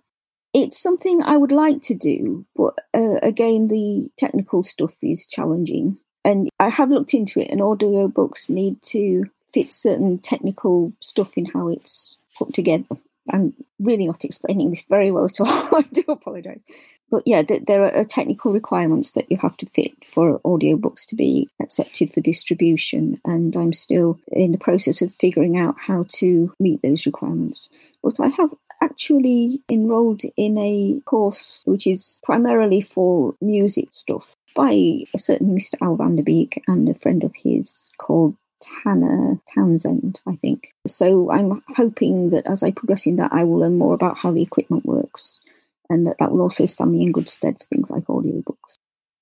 It's 0.53 0.81
something 0.81 1.23
I 1.23 1.37
would 1.37 1.51
like 1.51 1.81
to 1.83 1.95
do, 1.95 2.45
but 2.55 2.75
uh, 2.93 3.15
again, 3.23 3.67
the 3.67 4.09
technical 4.17 4.63
stuff 4.63 4.93
is 5.01 5.25
challenging. 5.25 5.97
And 6.25 6.49
I 6.59 6.69
have 6.69 6.89
looked 6.89 7.13
into 7.13 7.39
it, 7.39 7.49
and 7.49 7.61
audio 7.61 8.07
books 8.07 8.49
need 8.49 8.81
to 8.83 9.25
fit 9.53 9.73
certain 9.73 10.19
technical 10.19 10.93
stuff 10.99 11.37
in 11.37 11.45
how 11.45 11.69
it's 11.69 12.17
put 12.37 12.53
together. 12.53 12.85
I'm 13.31 13.53
really 13.79 14.07
not 14.07 14.25
explaining 14.25 14.69
this 14.69 14.83
very 14.83 15.11
well 15.11 15.25
at 15.25 15.39
all. 15.39 15.47
I 15.77 15.83
do 15.93 16.03
apologise. 16.07 16.61
But 17.11 17.23
yeah, 17.25 17.43
th- 17.43 17.65
there 17.67 17.83
are 17.83 17.95
uh, 17.95 18.05
technical 18.07 18.53
requirements 18.53 19.11
that 19.11 19.29
you 19.29 19.37
have 19.37 19.57
to 19.57 19.65
fit 19.67 19.91
for 20.05 20.39
audiobooks 20.39 21.05
to 21.07 21.15
be 21.15 21.49
accepted 21.61 22.13
for 22.13 22.21
distribution. 22.21 23.19
And 23.25 23.55
I'm 23.55 23.73
still 23.73 24.17
in 24.31 24.53
the 24.53 24.57
process 24.57 25.01
of 25.01 25.13
figuring 25.13 25.57
out 25.57 25.75
how 25.77 26.05
to 26.15 26.53
meet 26.59 26.81
those 26.81 27.05
requirements. 27.05 27.69
But 28.01 28.19
I 28.21 28.29
have 28.29 28.51
actually 28.81 29.61
enrolled 29.69 30.21
in 30.37 30.57
a 30.57 31.01
course 31.05 31.61
which 31.65 31.85
is 31.85 32.19
primarily 32.23 32.81
for 32.81 33.35
music 33.41 33.89
stuff 33.91 34.35
by 34.55 34.71
a 34.71 35.17
certain 35.17 35.55
Mr. 35.55 35.75
Al 35.81 35.97
van 35.97 36.15
der 36.15 36.23
Beek 36.23 36.63
and 36.67 36.89
a 36.89 36.93
friend 36.93 37.23
of 37.23 37.33
his 37.35 37.89
called 37.97 38.35
Tanner 38.61 39.37
Townsend, 39.53 40.21
I 40.27 40.35
think. 40.37 40.73
So 40.87 41.31
I'm 41.31 41.61
hoping 41.75 42.31
that 42.31 42.47
as 42.47 42.63
I 42.63 42.71
progress 42.71 43.05
in 43.05 43.17
that, 43.17 43.33
I 43.33 43.43
will 43.43 43.59
learn 43.59 43.77
more 43.77 43.93
about 43.93 44.17
how 44.17 44.31
the 44.31 44.41
equipment 44.41 44.85
works 44.85 45.39
and 45.91 46.07
that 46.07 46.17
that 46.19 46.31
will 46.31 46.41
also 46.41 46.65
stand 46.65 46.91
me 46.91 47.03
in 47.03 47.11
good 47.11 47.27
stead 47.27 47.59
for 47.59 47.65
things 47.65 47.91
like 47.91 48.05
audiobooks. 48.05 48.77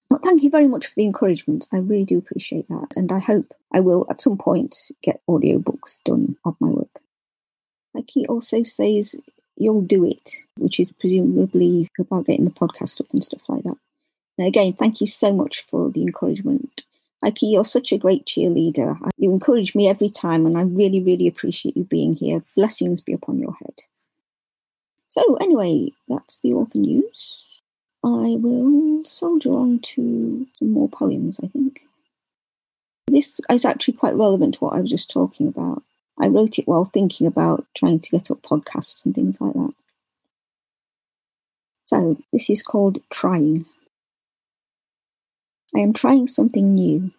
But 0.10 0.24
thank 0.24 0.44
you 0.44 0.50
very 0.50 0.68
much 0.68 0.88
for 0.88 0.94
the 0.96 1.06
encouragement. 1.06 1.68
I 1.74 1.78
really 1.78 2.06
do 2.06 2.18
appreciate 2.18 2.68
that. 2.70 2.88
And 2.96 3.12
I 3.12 3.20
hope 3.20 3.54
I 3.74 3.80
will 3.80 4.06
at 4.10 4.22
some 4.22 4.38
point 4.38 4.76
get 5.04 5.22
audiobooks 5.30 6.00
done 6.06 6.36
of 6.46 6.56
my 6.60 6.70
work. 6.70 7.02
Heike 7.96 8.30
also 8.30 8.64
says, 8.64 9.16
you'll 9.56 9.82
do 9.82 10.06
it, 10.06 10.36
which 10.58 10.80
is 10.80 10.92
presumably 10.92 11.88
about 12.00 12.26
getting 12.26 12.46
the 12.46 12.52
podcast 12.52 13.02
up 13.02 13.08
and 13.12 13.24
stuff 13.24 13.42
like 13.48 13.64
that. 13.64 13.78
Again, 14.40 14.74
thank 14.74 15.02
you 15.02 15.08
so 15.08 15.34
much 15.34 15.66
for 15.70 15.90
the 15.90 16.02
encouragement. 16.02 16.84
Heike, 17.24 17.42
you're 17.42 17.66
such 17.66 17.92
a 17.92 17.98
great 17.98 18.26
cheerleader. 18.26 18.98
You 19.18 19.32
encourage 19.32 19.76
me 19.76 19.90
every 19.90 20.10
time, 20.10 20.46
and 20.46 20.58
I 20.58 20.62
really, 20.62 21.02
really 21.02 21.28
appreciate 21.28 21.76
you 21.76 21.84
being 21.84 22.14
here. 22.14 22.44
Blessings 22.56 23.02
be 23.02 23.14
upon 23.14 23.38
your 23.40 23.54
head. 23.54 23.82
So, 25.10 25.36
anyway, 25.38 25.92
that's 26.08 26.40
the 26.40 26.54
author 26.54 26.78
news. 26.78 27.44
I 28.04 28.38
will 28.40 29.04
soldier 29.06 29.52
on 29.52 29.80
to 29.80 30.48
some 30.54 30.72
more 30.72 30.88
poems, 30.88 31.40
I 31.44 31.48
think. 31.48 31.82
This 33.08 33.40
is 33.50 33.66
actually 33.66 33.96
quite 33.96 34.16
relevant 34.16 34.54
to 34.56 34.60
what 34.60 34.76
I 34.76 34.82
was 34.82 34.90
just 34.90 35.10
talking 35.10 35.48
about. 35.48 35.84
I 36.20 36.28
wrote 36.28 36.60
it 36.60 36.68
while 36.68 36.86
thinking 36.86 37.26
about 37.26 37.66
trying 37.76 38.00
to 38.00 38.10
get 38.12 38.30
up 38.30 38.44
podcasts 38.44 39.04
and 39.04 39.16
things 39.16 39.42
like 39.42 39.54
that. 39.54 39.74
So, 41.86 42.18
this 42.32 42.52
is 42.52 42.62
called 42.62 43.00
Trying. 43.10 43.66
I 45.76 45.80
am 45.80 45.94
trying 45.94 46.28
something 46.28 46.76
new. 46.76 47.12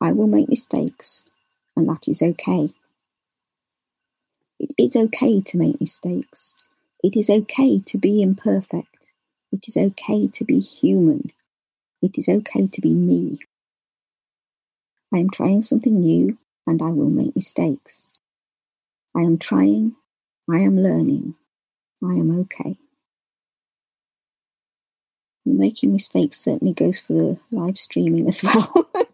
I 0.00 0.12
will 0.12 0.28
make 0.28 0.48
mistakes, 0.48 1.28
and 1.76 1.88
that 1.88 2.06
is 2.06 2.22
okay. 2.22 2.72
It 4.60 4.70
is 4.78 4.94
okay 4.94 5.40
to 5.40 5.58
make 5.58 5.80
mistakes. 5.80 6.54
It 7.04 7.16
is 7.16 7.30
okay 7.30 7.78
to 7.78 7.98
be 7.98 8.20
imperfect. 8.20 9.12
It 9.52 9.68
is 9.68 9.76
okay 9.76 10.26
to 10.26 10.44
be 10.44 10.58
human. 10.58 11.30
It 12.02 12.18
is 12.18 12.28
okay 12.28 12.66
to 12.66 12.80
be 12.80 12.92
me. 12.92 13.38
I 15.14 15.18
am 15.18 15.30
trying 15.30 15.62
something 15.62 16.00
new, 16.00 16.36
and 16.66 16.82
I 16.82 16.88
will 16.88 17.10
make 17.10 17.36
mistakes. 17.36 18.10
I 19.14 19.20
am 19.20 19.38
trying. 19.38 19.94
I 20.50 20.58
am 20.58 20.76
learning. 20.82 21.36
I 22.02 22.14
am 22.14 22.40
okay 22.40 22.78
making 25.44 25.92
mistakes 25.92 26.38
certainly 26.38 26.72
goes 26.72 26.98
for 26.98 27.12
the 27.12 27.38
live 27.50 27.78
streaming 27.78 28.26
as 28.28 28.42
well. 28.42 28.90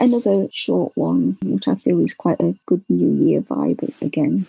Another 0.00 0.46
short 0.52 0.92
one, 0.94 1.36
which 1.44 1.66
I 1.66 1.74
feel 1.74 2.00
is 2.00 2.14
quite 2.14 2.40
a 2.40 2.54
good 2.66 2.84
New 2.88 3.26
Year 3.26 3.40
vibe 3.40 4.00
again. 4.00 4.46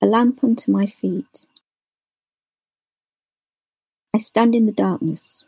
A 0.00 0.06
lamp 0.06 0.44
unto 0.44 0.70
my 0.70 0.86
feet. 0.86 1.46
I 4.14 4.18
stand 4.18 4.54
in 4.54 4.66
the 4.66 4.72
darkness, 4.72 5.44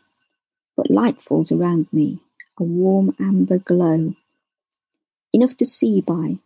but 0.75 0.91
light 0.91 1.21
falls 1.21 1.53
around 1.53 1.87
me, 1.93 2.19
a 2.59 2.63
warm 2.63 3.15
amber 3.17 3.59
glow. 3.59 4.13
Enough 5.31 5.55
to 5.55 5.65
see 5.65 6.01
by, 6.01 6.39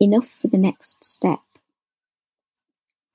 enough 0.00 0.28
for 0.28 0.48
the 0.48 0.58
next 0.58 1.04
step. 1.04 1.38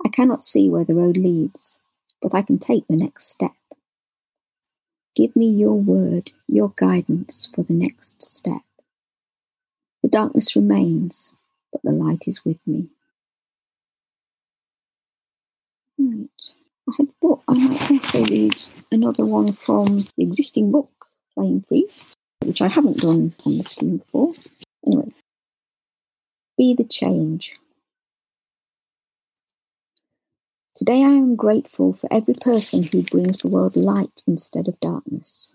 I 0.06 0.08
cannot 0.08 0.42
see 0.42 0.70
where 0.70 0.86
the 0.86 0.96
road 0.96 1.18
leads, 1.18 1.77
but 2.22 2.34
I 2.34 2.44
can 2.44 2.60
take 2.60 2.88
the 2.88 2.96
next 2.96 3.27
step. 3.27 3.51
Give 5.18 5.36
me 5.36 5.50
your 5.50 5.75
word, 5.75 6.32
your 6.48 6.72
guidance 6.77 7.50
for 7.53 7.63
the 7.63 7.74
next 7.74 8.24
step. 8.24 8.62
The 10.01 10.08
darkness 10.08 10.56
remains, 10.56 11.34
but 11.74 11.82
the 11.84 11.92
light 11.92 12.24
is 12.25 12.46
with 12.46 12.65
me. 12.65 12.88
Right. 15.97 16.29
I 16.89 16.93
had 16.97 17.07
thought 17.21 17.43
I 17.47 17.53
might 17.53 17.91
also 17.91 18.25
read 18.25 18.62
another 18.91 19.25
one 19.25 19.53
from 19.53 19.85
the 20.17 20.23
existing 20.23 20.71
book, 20.71 20.89
Flying 21.33 21.62
Free, 21.67 21.88
which 22.43 22.62
I 22.62 22.67
haven't 22.67 22.97
done 22.97 23.33
on 23.45 23.57
the 23.57 23.63
stream 23.63 23.97
before. 23.97 24.33
Anyway, 24.85 25.13
Be 26.57 26.73
the 26.73 26.83
Change 26.83 27.53
Today 30.75 31.03
I 31.03 31.12
am 31.12 31.35
grateful 31.35 31.93
for 31.93 32.12
every 32.12 32.33
person 32.33 32.81
who 32.81 33.03
brings 33.03 33.38
the 33.38 33.47
world 33.47 33.75
light 33.75 34.23
instead 34.25 34.67
of 34.67 34.79
darkness. 34.79 35.53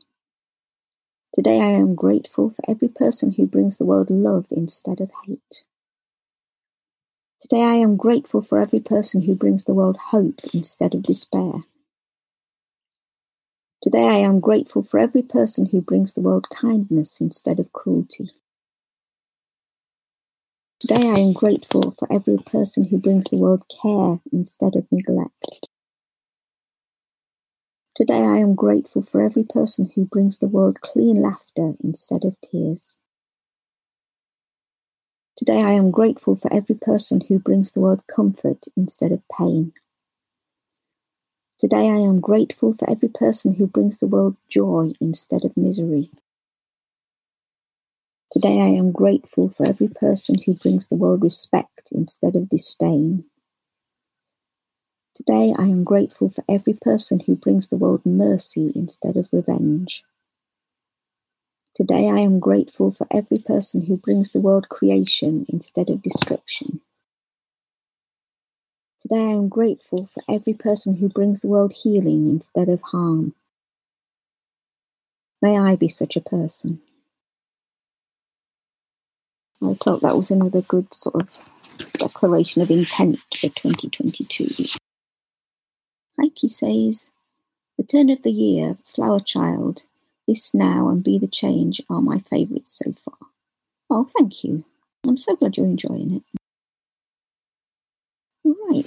Today 1.35 1.61
I 1.61 1.71
am 1.71 1.97
grateful 1.97 2.51
for 2.51 2.71
every 2.71 2.89
person 2.89 3.33
who 3.33 3.47
brings 3.47 3.77
the 3.77 3.85
world 3.85 4.11
love 4.11 4.47
instead 4.51 5.01
of 5.01 5.11
hate. 5.27 5.65
Today 7.41 7.63
I 7.63 7.75
am 7.75 7.97
grateful 7.97 8.43
for 8.43 8.59
every 8.59 8.81
person 8.81 9.23
who 9.23 9.37
brings 9.37 9.63
the 9.63 9.73
world 9.73 9.97
hope 10.11 10.41
instead 10.53 10.93
of 10.93 11.05
despair. 11.05 11.63
Today 13.81 14.09
I 14.09 14.17
am 14.17 14.41
grateful 14.41 14.83
for 14.83 14.99
every 14.99 15.23
person 15.23 15.67
who 15.67 15.81
brings 15.81 16.15
the 16.15 16.21
world 16.21 16.49
kindness 16.51 17.21
instead 17.21 17.61
of 17.61 17.73
cruelty. 17.73 18.31
Today 20.81 21.09
I 21.09 21.21
am 21.21 21.33
grateful 21.33 21.95
for 21.97 22.13
every 22.13 22.39
person 22.39 22.85
who 22.85 22.99
brings 22.99 23.27
the 23.27 23.39
world 23.39 23.65
care 23.83 24.19
instead 24.33 24.75
of 24.75 24.91
neglect. 24.91 25.61
Today 27.95 28.23
I 28.23 28.39
am 28.39 28.57
grateful 28.57 29.03
for 29.03 29.23
every 29.23 29.45
person 29.45 29.89
who 29.95 30.07
brings 30.07 30.39
the 30.39 30.49
world 30.49 30.81
clean 30.81 31.23
laughter 31.23 31.75
instead 31.85 32.25
of 32.25 32.37
tears. 32.41 32.97
Today 35.39 35.63
I 35.63 35.71
am 35.71 35.93
grateful 35.93 36.35
for 36.35 36.53
every 36.53 36.75
person 36.75 37.21
who 37.21 37.39
brings 37.39 37.71
the 37.71 37.79
world 37.79 38.05
comfort 38.09 38.65
instead 38.77 39.13
of 39.13 39.23
pain. 39.39 39.73
Today 41.61 41.89
I 41.89 41.99
am 41.99 42.19
grateful 42.19 42.75
for 42.75 42.91
every 42.91 43.11
person 43.11 43.55
who 43.55 43.69
brings 43.69 43.99
the 43.99 44.09
world 44.09 44.35
joy 44.49 44.95
instead 45.01 45.45
of 45.45 45.57
misery. 45.57 46.11
Today 48.33 48.61
I 48.61 48.67
am 48.67 48.91
grateful 48.91 49.49
for 49.49 49.65
every 49.65 49.87
person 49.87 50.41
who 50.45 50.55
brings 50.55 50.89
the 50.89 50.97
world 50.97 51.23
respect 51.23 51.93
instead 51.93 52.35
of 52.35 52.49
disdain. 52.49 53.23
Today 55.15 55.55
I 55.57 55.67
am 55.67 55.85
grateful 55.85 56.31
for 56.31 56.43
every 56.49 56.75
person 56.75 57.21
who 57.21 57.37
brings 57.37 57.69
the 57.69 57.77
world 57.77 58.05
mercy 58.05 58.73
instead 58.75 59.17
of 59.17 59.29
revenge. 59.31 60.03
Today 61.79 62.09
I 62.09 62.19
am 62.19 62.41
grateful 62.41 62.91
for 62.91 63.07
every 63.09 63.39
person 63.39 63.85
who 63.85 63.97
brings 63.97 64.33
the 64.33 64.41
world 64.41 64.69
creation 64.69 65.47
instead 65.49 65.91
of 65.91 66.03
destruction. 66.03 66.81
Today 69.01 69.21
I 69.21 69.31
am 69.31 69.49
grateful 69.49 70.07
for 70.13 70.21
every 70.29 70.55
person 70.55 70.97
who 70.97 71.09
brings 71.09 71.41
the 71.41 71.47
world 71.47 71.73
healing 71.73 72.29
instead 72.29 72.69
of 72.69 72.81
harm. 72.83 73.33
May 75.41 75.57
I 75.57 75.77
be 75.77 75.87
such 75.87 76.17
a 76.17 76.21
person. 76.21 76.81
I 79.63 79.75
felt 79.75 80.03
that 80.03 80.17
was 80.17 80.33
another 80.33 80.63
good 80.63 80.93
sort 80.93 81.15
of 81.15 81.41
declaration 81.93 82.61
of 82.61 82.73
intent 82.73 83.21
for 83.41 83.51
2022. 83.51 84.67
Heike 86.21 86.39
says, 86.49 87.13
The 87.77 87.85
turn 87.85 88.11
of 88.11 88.25
the 88.25 88.33
year, 88.33 88.79
flower 88.85 89.21
child, 89.21 89.85
this 90.29 90.55
now 90.55 90.89
and 90.89 91.03
be 91.03 91.19
the 91.19 91.27
change 91.27 91.81
are 91.91 92.03
my 92.03 92.21
favourites 92.21 92.79
so 92.85 92.93
far. 93.05 93.29
Oh, 93.91 94.07
thank 94.17 94.45
you. 94.45 94.65
I'm 95.07 95.17
so 95.17 95.35
glad 95.35 95.57
you're 95.57 95.67
enjoying 95.67 96.15
it. 96.17 96.41
Right. 98.45 98.87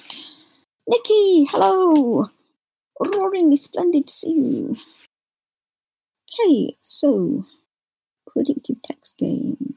Nikki, 0.87 1.45
hello. 1.49 2.29
Roaring 2.99 3.55
splendid 3.57 4.07
to 4.07 4.13
see 4.13 4.33
you. 4.33 4.77
Okay, 6.29 6.77
so 6.81 7.45
predictive 8.31 8.81
text 8.83 9.17
game. 9.17 9.75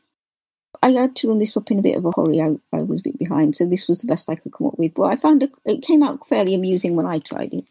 I 0.83 0.91
had 0.91 1.17
to 1.17 1.29
run 1.29 1.39
this 1.39 1.57
up 1.57 1.71
in 1.71 1.79
a 1.79 1.83
bit 1.83 1.97
of 1.97 2.05
a 2.05 2.13
hurry. 2.15 2.43
I, 2.43 2.57
I 2.73 2.83
was 2.83 3.01
a 3.01 3.05
bit 3.05 3.19
behind, 3.19 3.57
so 3.57 3.65
this 3.65 3.89
was 3.89 4.01
the 4.01 4.07
best 4.07 4.29
I 4.29 4.35
could 4.35 4.53
come 4.53 4.67
up 4.67 4.79
with. 4.79 4.93
But 4.95 5.05
I 5.05 5.17
found 5.17 5.43
it, 5.43 5.51
it 5.65 5.83
came 5.83 6.03
out 6.03 6.29
fairly 6.29 6.55
amusing 6.55 6.95
when 6.95 7.07
I 7.07 7.21
tried 7.21 7.55
it. 7.55 7.65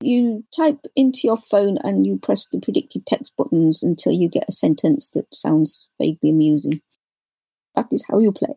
You 0.00 0.44
type 0.54 0.86
into 0.94 1.20
your 1.24 1.38
phone 1.38 1.78
and 1.82 2.06
you 2.06 2.18
press 2.18 2.46
the 2.46 2.60
predictive 2.60 3.04
text 3.06 3.32
buttons 3.36 3.82
until 3.82 4.12
you 4.12 4.28
get 4.28 4.48
a 4.48 4.52
sentence 4.52 5.08
that 5.10 5.34
sounds 5.34 5.88
vaguely 5.98 6.30
amusing. 6.30 6.82
That 7.74 7.86
is 7.90 8.06
how 8.08 8.18
you 8.18 8.32
play. 8.32 8.54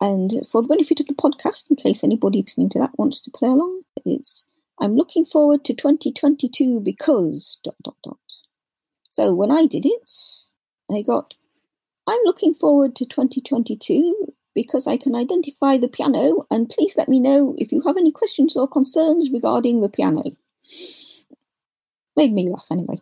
And 0.00 0.46
for 0.50 0.62
the 0.62 0.68
benefit 0.68 1.00
of 1.00 1.06
the 1.06 1.14
podcast, 1.14 1.70
in 1.70 1.76
case 1.76 2.02
anybody 2.02 2.42
listening 2.42 2.70
to 2.70 2.78
that 2.80 2.98
wants 2.98 3.20
to 3.22 3.30
play 3.30 3.48
along, 3.48 3.82
it's 4.04 4.44
I'm 4.80 4.96
looking 4.96 5.24
forward 5.24 5.64
to 5.66 5.74
2022 5.74 6.80
because 6.80 7.58
dot 7.62 7.76
dot 7.84 7.96
dot. 8.02 8.18
So 9.08 9.32
when 9.32 9.52
I 9.52 9.66
did 9.66 9.86
it, 9.86 10.10
I 10.90 11.02
got 11.02 11.34
I'm 12.06 12.20
looking 12.24 12.52
forward 12.52 12.96
to 12.96 13.06
2022 13.06 14.32
because 14.54 14.86
I 14.86 14.96
can 14.96 15.14
identify 15.14 15.76
the 15.76 15.88
piano 15.88 16.46
and 16.50 16.68
please 16.68 16.96
let 16.96 17.08
me 17.08 17.20
know 17.20 17.54
if 17.56 17.72
you 17.72 17.82
have 17.82 17.96
any 17.96 18.12
questions 18.12 18.56
or 18.56 18.68
concerns 18.68 19.30
regarding 19.32 19.80
the 19.80 19.88
piano. 19.88 20.22
Made 22.16 22.32
me 22.32 22.48
laugh 22.48 22.66
anyway. 22.70 23.00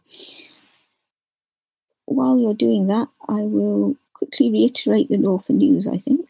While 2.07 2.39
you're 2.39 2.55
doing 2.55 2.87
that, 2.89 3.09
I 3.29 3.43
will 3.43 3.97
quickly 4.15 4.51
reiterate 4.51 5.09
the 5.09 5.17
Northern 5.17 5.59
News, 5.59 5.87
I 5.87 5.99
think. 5.99 6.29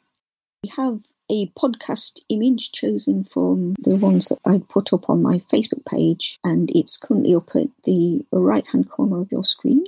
We 0.63 0.71
have 0.77 1.01
a 1.31 1.47
podcast 1.49 2.21
image 2.29 2.73
chosen 2.73 3.25
from 3.25 3.75
the 3.81 3.97
ones 3.97 4.29
that 4.29 4.41
I 4.45 4.63
put 4.69 4.93
up 4.93 5.09
on 5.09 5.23
my 5.23 5.39
Facebook 5.51 5.87
page, 5.87 6.39
and 6.45 6.71
it's 6.75 6.97
currently 6.97 7.35
up 7.35 7.51
at 7.55 7.69
the 7.85 8.27
right 8.33 8.67
hand 8.67 8.91
corner 8.91 9.21
of 9.21 9.31
your 9.31 9.45
screen. 9.45 9.85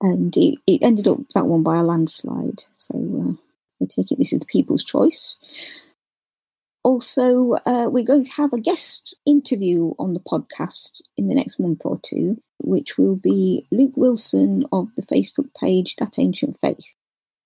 And 0.00 0.36
it, 0.36 0.58
it, 0.66 0.82
ended 0.82 1.08
up 1.08 1.18
that 1.34 1.46
one 1.46 1.62
by 1.62 1.78
a 1.78 1.82
landslide. 1.82 2.64
So 2.76 2.94
uh, 2.96 3.43
take 3.94 4.12
it 4.12 4.18
this 4.18 4.32
is 4.32 4.40
the 4.40 4.46
people's 4.46 4.84
choice. 4.84 5.36
Also, 6.84 7.52
uh, 7.64 7.88
we're 7.90 8.04
going 8.04 8.24
to 8.24 8.32
have 8.32 8.52
a 8.52 8.60
guest 8.60 9.16
interview 9.24 9.94
on 9.98 10.12
the 10.12 10.20
podcast 10.20 11.00
in 11.16 11.28
the 11.28 11.34
next 11.34 11.58
month 11.58 11.80
or 11.84 11.98
two, 12.04 12.36
which 12.62 12.98
will 12.98 13.16
be 13.16 13.66
Luke 13.70 13.96
Wilson 13.96 14.66
of 14.70 14.94
the 14.94 15.02
Facebook 15.02 15.48
page 15.58 15.96
That 15.96 16.18
Ancient 16.18 16.60
Faith. 16.60 16.94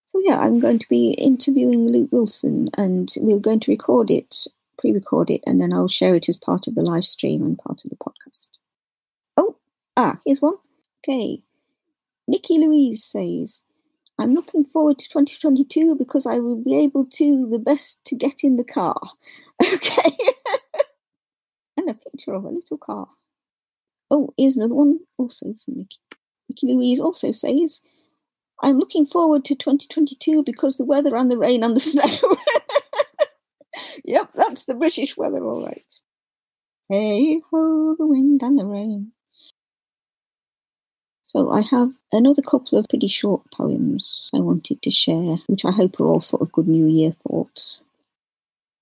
So 0.07 0.21
yeah, 0.25 0.41
I'm 0.41 0.59
going 0.59 0.81
to 0.81 0.89
be 0.89 1.11
interviewing 1.13 1.87
Luke 1.87 2.09
Wilson, 2.11 2.69
and 2.77 3.13
we're 3.19 3.39
going 3.39 3.61
to 3.61 3.71
record 3.71 4.11
it, 4.11 4.47
pre-record 4.77 5.31
it, 5.31 5.43
and 5.47 5.61
then 5.61 5.73
I'll 5.73 5.87
share 5.87 6.17
it 6.17 6.29
as 6.29 6.37
part 6.37 6.67
of 6.67 6.75
the 6.75 6.83
live 6.83 7.05
stream 7.05 7.43
and 7.43 7.59
part 7.59 7.83
of 7.85 7.91
the 7.91 7.97
podcast. 7.97 8.49
Oh, 9.37 9.57
ah, 9.97 10.19
here's 10.25 10.43
one. 10.43 10.55
Okay, 11.05 11.43
Nikki 12.27 12.59
Louise 12.59 13.05
says, 13.05 13.63
"I'm 14.19 14.35
looking 14.35 14.65
forward 14.65 14.99
to 14.99 15.09
2022 15.09 15.97
because 15.97 16.27
I 16.27 16.39
will 16.39 16.63
be 16.63 16.77
able 16.77 17.07
to 17.07 17.49
the 17.49 17.59
best 17.59 18.05
to 18.07 18.17
get 18.17 18.45
in 18.45 18.57
the 18.57 18.65
car." 18.65 19.01
Okay, 19.61 20.17
and 21.77 21.91
a 21.91 21.95
picture 21.95 22.33
of 22.33 22.45
a 22.45 22.49
little 22.49 22.79
car. 22.79 23.09
Oh, 24.11 24.31
here's 24.37 24.57
another 24.57 24.75
one, 24.75 25.01
also 25.19 25.55
from 25.65 25.79
Nikki. 25.79 25.99
Nikki 26.49 26.67
Louise 26.73 27.01
also 27.01 27.33
says. 27.33 27.81
I'm 28.61 28.79
looking 28.79 29.07
forward 29.07 29.45
to 29.47 29.55
2022 29.55 30.43
because 30.43 30.77
the 30.77 30.85
weather 30.85 31.15
and 31.17 31.31
the 31.31 31.39
rain 31.39 31.63
and 31.63 31.77
the 31.77 31.81
snow. 31.93 32.37
yep, 34.05 34.31
that's 34.35 34.65
the 34.65 34.75
British 34.75 35.17
weather, 35.17 35.45
all 35.45 35.65
right. 35.65 35.93
Hey 36.89 37.41
ho, 37.51 37.95
the 37.99 38.07
wind 38.07 38.43
and 38.43 38.59
the 38.59 38.65
rain. 38.65 39.13
So 41.29 41.51
I 41.51 41.61
have 41.61 41.93
another 42.11 42.43
couple 42.43 42.79
of 42.79 42.89
pretty 42.89 43.09
short 43.09 43.43
poems 43.53 44.31
I 44.35 44.39
wanted 44.41 44.83
to 44.83 44.91
share, 44.91 45.37
which 45.47 45.65
I 45.65 45.73
hope 45.73 46.01
are 46.01 46.07
all 46.07 46.21
sort 46.21 46.43
of 46.43 46.53
good 46.53 46.67
New 46.67 46.87
Year 46.87 47.13
thoughts. 47.13 47.81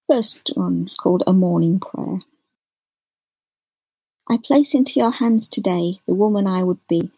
First 0.09 0.53
one 0.55 0.89
called 0.99 1.25
A 1.27 1.33
Morning 1.33 1.81
Prayer. 1.81 2.21
I 4.29 4.39
place 4.39 4.75
into 4.75 5.01
your 5.01 5.11
hands 5.11 5.49
today 5.49 5.99
the 6.07 6.15
woman 6.15 6.47
I 6.47 6.63
would 6.63 6.81
be 6.89 7.11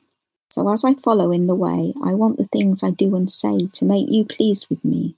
so 0.50 0.68
as 0.70 0.82
I 0.84 0.94
follow 0.94 1.30
in 1.30 1.46
the 1.46 1.54
way, 1.54 1.92
I 2.02 2.14
want 2.14 2.38
the 2.38 2.46
things 2.46 2.82
I 2.82 2.90
do 2.90 3.14
and 3.14 3.28
say 3.28 3.66
to 3.66 3.84
make 3.84 4.08
you 4.08 4.24
pleased 4.24 4.66
with 4.70 4.82
me. 4.82 5.14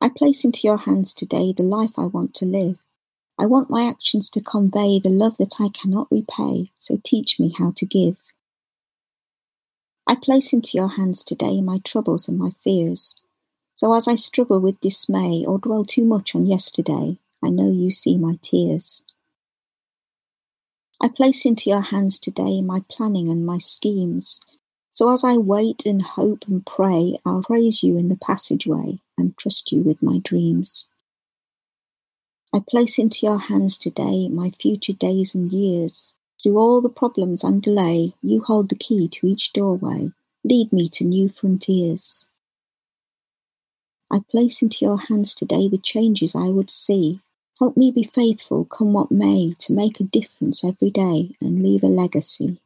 I 0.00 0.08
place 0.08 0.44
into 0.44 0.66
your 0.66 0.78
hands 0.78 1.12
today 1.12 1.52
the 1.52 1.64
life 1.64 1.98
I 1.98 2.06
want 2.06 2.34
to 2.34 2.44
live. 2.44 2.78
I 3.38 3.46
want 3.46 3.70
my 3.70 3.84
actions 3.86 4.30
to 4.30 4.40
convey 4.40 5.00
the 5.00 5.10
love 5.10 5.36
that 5.38 5.56
I 5.60 5.68
cannot 5.68 6.10
repay, 6.10 6.70
so 6.78 7.00
teach 7.02 7.40
me 7.40 7.54
how 7.58 7.72
to 7.76 7.86
give. 7.86 8.16
I 10.06 10.14
place 10.14 10.52
into 10.52 10.76
your 10.76 10.90
hands 10.90 11.24
today 11.24 11.60
my 11.60 11.78
troubles 11.78 12.28
and 12.28 12.38
my 12.38 12.50
fears. 12.62 13.14
So 13.74 13.92
as 13.94 14.06
I 14.06 14.14
struggle 14.14 14.60
with 14.60 14.80
dismay 14.80 15.44
or 15.46 15.58
dwell 15.58 15.84
too 15.84 16.04
much 16.04 16.34
on 16.34 16.46
yesterday, 16.46 17.18
I 17.42 17.50
know 17.50 17.70
you 17.70 17.90
see 17.90 18.16
my 18.16 18.38
tears. 18.40 19.02
I 21.00 21.08
place 21.08 21.44
into 21.44 21.68
your 21.68 21.80
hands 21.80 22.20
today 22.20 22.62
my 22.62 22.82
planning 22.88 23.28
and 23.30 23.44
my 23.44 23.58
schemes. 23.58 24.40
So 24.90 25.12
as 25.12 25.24
I 25.24 25.36
wait 25.36 25.84
and 25.86 26.00
hope 26.00 26.44
and 26.46 26.64
pray, 26.64 27.18
I'll 27.26 27.42
praise 27.42 27.82
you 27.82 27.98
in 27.98 28.08
the 28.08 28.16
passageway 28.16 29.00
and 29.18 29.36
trust 29.36 29.72
you 29.72 29.82
with 29.82 30.02
my 30.02 30.20
dreams. 30.22 30.86
I 32.54 32.60
place 32.60 33.00
into 33.00 33.26
your 33.26 33.40
hands 33.40 33.78
today 33.78 34.28
my 34.28 34.50
future 34.50 34.92
days 34.92 35.34
and 35.34 35.52
years. 35.52 36.14
Through 36.40 36.56
all 36.56 36.80
the 36.80 36.88
problems 36.88 37.42
and 37.42 37.60
delay, 37.60 38.12
you 38.22 38.42
hold 38.42 38.68
the 38.68 38.76
key 38.76 39.08
to 39.08 39.26
each 39.26 39.52
doorway. 39.52 40.12
Lead 40.44 40.72
me 40.72 40.88
to 40.90 41.02
new 41.02 41.28
frontiers. 41.28 42.28
I 44.08 44.20
place 44.30 44.62
into 44.62 44.84
your 44.84 44.98
hands 44.98 45.34
today 45.34 45.68
the 45.68 45.78
changes 45.78 46.36
I 46.36 46.50
would 46.50 46.70
see 46.70 47.22
Help 47.58 47.76
me 47.76 47.90
be 47.90 48.04
faithful, 48.04 48.64
come 48.64 48.92
what 48.92 49.10
may, 49.10 49.54
to 49.60 49.72
make 49.72 49.98
a 49.98 50.04
difference 50.04 50.64
every 50.64 50.90
day 50.90 51.36
and 51.40 51.62
leave 51.62 51.82
a 51.82 51.86
legacy. 51.86 52.60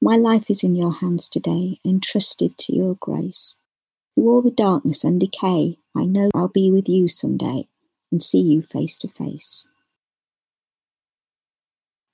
My 0.00 0.16
life 0.16 0.48
is 0.48 0.64
in 0.64 0.74
your 0.76 0.92
hands 0.92 1.28
today, 1.28 1.78
entrusted 1.84 2.58
to 2.58 2.74
your 2.74 2.94
grace. 2.94 3.58
Through 4.14 4.28
all 4.28 4.42
the 4.42 4.52
darkness 4.52 5.02
and 5.02 5.18
decay, 5.18 5.78
I 5.96 6.04
know 6.04 6.30
I'll 6.32 6.48
be 6.48 6.70
with 6.70 6.88
you 6.88 7.08
someday 7.08 7.68
and 8.12 8.22
see 8.22 8.40
you 8.40 8.62
face 8.62 8.98
to 8.98 9.08
face. 9.08 9.66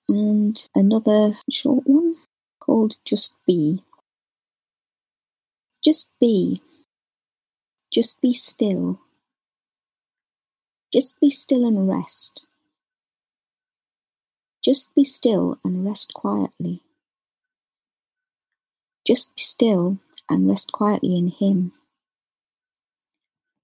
And 0.08 0.66
another 0.74 1.32
short 1.50 1.86
one 1.86 2.14
called 2.60 2.96
Just 3.04 3.36
Be. 3.46 3.82
Just 5.84 6.12
be. 6.18 6.62
Just 7.92 8.22
be 8.22 8.32
still 8.32 9.00
just 10.90 11.20
be 11.20 11.28
still 11.28 11.66
and 11.66 11.86
rest. 11.86 12.46
Just 14.64 14.94
be 14.94 15.04
still 15.04 15.58
and 15.62 15.84
rest 15.84 16.14
quietly. 16.14 16.82
Just 19.06 19.36
be 19.36 19.42
still 19.42 19.98
and 20.30 20.48
rest 20.48 20.72
quietly 20.72 21.18
in 21.18 21.28
Him. 21.28 21.72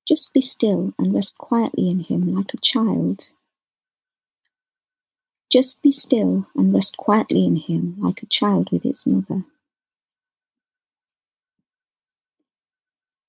Just 0.06 0.34
be 0.34 0.42
still 0.42 0.92
and 0.98 1.14
rest 1.14 1.38
quietly 1.38 1.88
in 1.88 2.00
Him 2.00 2.34
like 2.34 2.52
a 2.52 2.58
child. 2.58 3.28
Just 5.50 5.82
be 5.82 5.90
still 5.90 6.46
and 6.54 6.74
rest 6.74 6.96
quietly 6.98 7.46
in 7.46 7.56
Him 7.56 7.96
like 7.98 8.22
a 8.22 8.26
child 8.26 8.68
with 8.70 8.84
its 8.84 9.06
mother. 9.06 9.44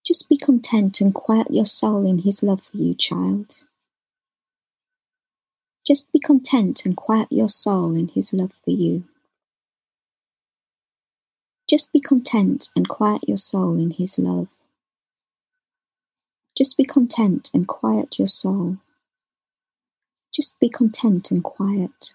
Just 0.06 0.28
be 0.28 0.38
content 0.38 1.00
and 1.00 1.14
quiet 1.14 1.48
your 1.50 1.66
soul 1.66 2.06
in 2.06 2.20
His 2.20 2.44
love 2.44 2.62
for 2.64 2.78
you, 2.78 2.94
child. 2.94 3.56
Just 5.88 6.12
be 6.12 6.20
content 6.20 6.84
and 6.84 6.98
quiet 6.98 7.28
your 7.32 7.48
soul 7.50 7.96
in 7.96 8.10
His 8.10 8.34
love 8.34 8.52
for 8.64 8.72
you. 8.72 9.06
Just 11.70 11.94
be 11.94 12.02
content 12.02 12.70
and 12.76 12.90
quiet 12.90 13.28
your 13.28 13.38
soul 13.38 13.78
in 13.78 13.92
His 13.92 14.20
love. 14.20 14.50
Just 16.58 16.78
be 16.78 16.86
content 16.86 17.50
and 17.54 17.68
quiet 17.68 18.18
your 18.18 18.28
soul. 18.28 18.78
Just 20.34 20.60
be 20.60 20.70
content 20.70 21.32
and 21.32 21.44
quiet. 21.44 22.14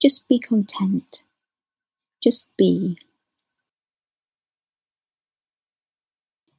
Just 0.00 0.28
be 0.28 0.38
content. 0.38 1.22
Just 2.22 2.48
be. 2.56 2.98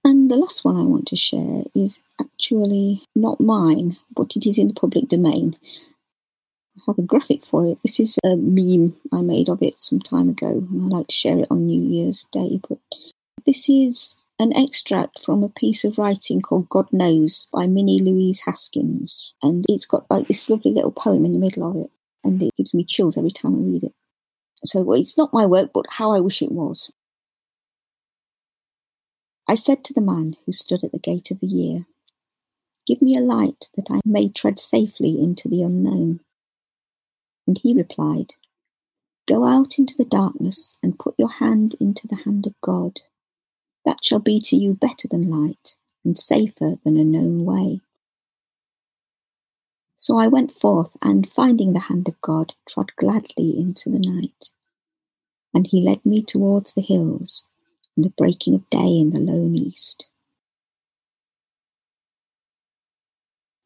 And 0.03 0.31
the 0.31 0.35
last 0.37 0.63
one 0.63 0.77
I 0.77 0.83
want 0.83 1.07
to 1.07 1.15
share 1.15 1.63
is 1.75 1.99
actually 2.19 3.01
not 3.15 3.39
mine, 3.39 3.97
but 4.15 4.35
it 4.35 4.47
is 4.47 4.57
in 4.57 4.69
the 4.69 4.73
public 4.73 5.09
domain 5.09 5.57
I 6.79 6.91
have 6.91 6.99
a 6.99 7.01
graphic 7.01 7.45
for 7.45 7.65
it. 7.65 7.77
This 7.83 7.99
is 7.99 8.17
a 8.23 8.35
meme 8.37 8.95
I 9.11 9.21
made 9.21 9.49
of 9.49 9.61
it 9.61 9.79
some 9.79 9.99
time 9.99 10.29
ago, 10.29 10.47
and 10.47 10.83
I 10.83 10.97
like 10.97 11.07
to 11.07 11.13
share 11.13 11.39
it 11.39 11.47
on 11.51 11.67
New 11.67 11.81
Year's 11.81 12.25
Day. 12.31 12.59
But 12.67 12.79
this 13.45 13.69
is 13.69 14.25
an 14.39 14.54
extract 14.56 15.23
from 15.23 15.43
a 15.43 15.49
piece 15.49 15.84
of 15.84 15.97
writing 15.97 16.41
called 16.41 16.69
God 16.69 16.91
Knows 16.91 17.47
by 17.52 17.67
Minnie 17.67 17.99
Louise 17.99 18.41
Haskins. 18.45 19.34
And 19.41 19.65
it's 19.67 19.86
got 19.86 20.06
like 20.10 20.28
this 20.28 20.49
lovely 20.49 20.71
little 20.71 20.91
poem 20.91 21.25
in 21.25 21.34
the 21.34 21.39
middle 21.39 21.69
of 21.69 21.75
it, 21.78 21.91
and 22.23 22.41
it 22.41 22.56
gives 22.56 22.73
me 22.73 22.84
chills 22.84 23.17
every 23.17 23.32
time 23.32 23.56
I 23.56 23.60
read 23.60 23.84
it. 23.84 23.93
So 24.63 24.84
well, 24.84 24.99
it's 24.99 25.17
not 25.17 25.34
my 25.34 25.45
work, 25.45 25.71
but 25.73 25.86
how 25.89 26.12
I 26.12 26.19
wish 26.19 26.41
it 26.41 26.52
was. 26.52 26.91
I 29.47 29.56
said 29.56 29.84
to 29.86 29.93
the 29.93 30.02
man 30.02 30.36
who 30.45 30.52
stood 30.52 30.84
at 30.84 30.91
the 30.91 30.99
gate 30.99 31.32
of 31.32 31.39
the 31.39 31.47
year, 31.47 31.86
Give 32.86 33.02
me 33.02 33.15
a 33.15 33.21
light 33.21 33.67
that 33.75 33.91
I 33.91 33.99
may 34.04 34.30
tread 34.30 34.60
safely 34.60 35.19
into 35.21 35.47
the 35.47 35.62
unknown. 35.62 36.21
And 37.47 37.58
he 37.58 37.73
replied, 37.73 38.34
Go 39.28 39.45
out 39.45 39.78
into 39.78 39.93
the 39.97 40.06
darkness 40.06 40.78
and 40.82 40.97
put 40.97 41.15
your 41.17 41.30
hand 41.30 41.75
into 41.80 42.08
the 42.08 42.15
hand 42.25 42.47
of 42.47 42.54
God. 42.62 43.02
That 43.85 44.03
shall 44.03 44.19
be 44.19 44.39
to 44.45 44.55
you 44.55 44.73
better 44.73 45.07
than 45.09 45.29
light 45.29 45.75
and 46.03 46.17
safer 46.17 46.75
than 46.83 46.97
a 46.97 47.03
known 47.03 47.45
way. 47.45 47.81
So 49.97 50.17
I 50.17 50.27
went 50.27 50.51
forth 50.51 50.91
and, 51.01 51.29
finding 51.29 51.73
the 51.73 51.81
hand 51.81 52.07
of 52.07 52.19
God, 52.21 52.53
trod 52.67 52.91
gladly 52.97 53.57
into 53.57 53.89
the 53.89 53.99
night. 53.99 54.49
And 55.53 55.67
he 55.67 55.81
led 55.81 56.05
me 56.05 56.23
towards 56.23 56.73
the 56.73 56.81
hills 56.81 57.47
and 57.95 58.05
the 58.05 58.09
breaking 58.11 58.55
of 58.55 58.69
day 58.69 58.99
in 58.99 59.11
the 59.11 59.19
lone 59.19 59.55
east. 59.55 60.07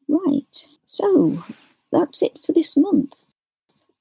Right, 0.08 0.66
so 0.86 1.38
that's 1.92 2.22
it 2.22 2.38
for 2.44 2.52
this 2.52 2.76
month 2.76 3.14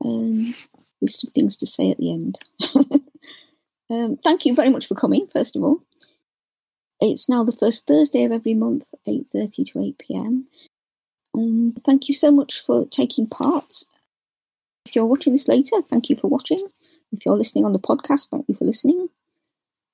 um, 0.04 0.56
list 1.02 1.23
of 1.23 1.34
things 1.34 1.56
to 1.58 1.65
say 1.65 1.91
at 1.91 1.97
the 1.97 2.12
end. 2.12 2.39
um, 3.89 4.17
thank 4.17 4.45
you 4.45 4.56
very 4.56 4.69
much 4.69 4.88
for 4.88 4.95
coming, 4.95 5.28
first 5.32 5.56
of 5.56 5.63
all. 5.63 5.82
It's 7.12 7.28
now 7.28 7.44
the 7.44 7.56
first 7.56 7.86
Thursday 7.86 8.24
of 8.24 8.32
every 8.32 8.54
month, 8.54 8.86
8.30 9.08 9.74
to 9.74 9.82
8 9.82 9.98
p.m. 9.98 10.48
And 11.34 11.76
um, 11.76 11.82
thank 11.86 12.08
you 12.08 12.16
so 12.16 12.32
much 12.32 12.63
for 12.66 12.86
taking 12.86 13.28
part. 13.28 13.84
If 14.86 14.96
you're 14.96 15.06
watching 15.06 15.34
this 15.34 15.48
later, 15.48 15.82
thank 15.82 16.10
you 16.10 16.16
for 16.16 16.28
watching. 16.30 16.66
If 17.12 17.26
you're 17.26 17.38
listening 17.38 17.66
on 17.66 17.74
the 17.74 17.80
podcast, 17.80 18.30
thank 18.30 18.46
you 18.48 18.56
for 18.56 18.66
listening. 18.66 19.10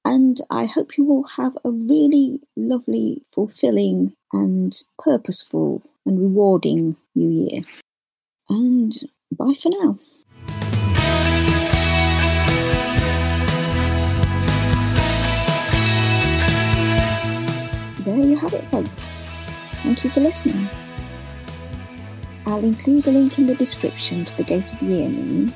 And 0.05 0.39
I 0.49 0.65
hope 0.65 0.97
you 0.97 1.09
all 1.09 1.25
have 1.35 1.57
a 1.65 1.71
really 1.71 2.41
lovely, 2.55 3.23
fulfilling, 3.33 4.13
and 4.31 4.79
purposeful 4.97 5.81
and 6.05 6.19
rewarding 6.19 6.95
new 7.15 7.49
year. 7.49 7.63
And 8.49 8.97
Bye 9.31 9.53
for 9.61 9.69
now. 9.69 9.99
There 18.09 18.25
you 18.25 18.37
have 18.37 18.53
it, 18.53 18.63
folks. 18.71 19.13
Thank 19.83 20.03
you 20.03 20.09
for 20.09 20.19
listening. 20.19 20.67
I'll 22.47 22.63
include 22.63 23.05
a 23.05 23.11
link 23.11 23.37
in 23.37 23.45
the 23.45 23.53
description 23.53 24.25
to 24.25 24.35
the 24.35 24.43
Gate 24.43 24.73
of 24.73 24.79
the 24.79 24.87
Year 24.87 25.09
meme. 25.09 25.53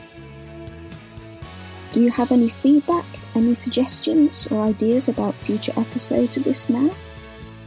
Do 1.94 2.00
you 2.00 2.12
have 2.12 2.32
any 2.32 2.50
feedback, 2.50 3.06
any 3.34 3.56
suggestions, 3.56 4.46
or 4.52 4.62
ideas 4.62 5.10
about 5.10 5.34
future 5.34 5.74
episodes 5.76 6.38
of 6.38 6.44
this 6.44 6.70
now? 6.70 6.92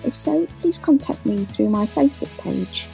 If 0.05 0.15
so, 0.15 0.47
please 0.61 0.79
contact 0.79 1.27
me 1.27 1.47
through 1.47 1.71
my 1.71 1.87
Facebook 1.87 2.31
page 2.39 2.87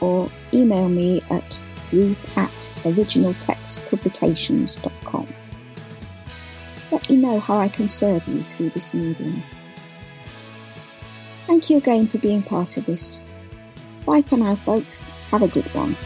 or 0.00 0.28
email 0.52 0.88
me 0.88 1.22
at 1.30 1.56
ruth 1.92 2.36
at 2.36 2.50
originaltextpublications.com. 2.82 5.28
Let 6.90 7.08
me 7.08 7.16
know 7.16 7.38
how 7.38 7.58
I 7.58 7.68
can 7.68 7.88
serve 7.88 8.26
you 8.26 8.42
through 8.42 8.70
this 8.70 8.92
medium. 8.92 9.40
Thank 11.48 11.70
you 11.70 11.78
again 11.78 12.06
for 12.06 12.18
being 12.18 12.42
part 12.42 12.76
of 12.76 12.84
this. 12.84 13.22
Bye 14.04 14.20
for 14.20 14.36
now, 14.36 14.54
folks. 14.54 15.06
Have 15.30 15.40
a 15.40 15.48
good 15.48 15.64
one. 15.74 15.96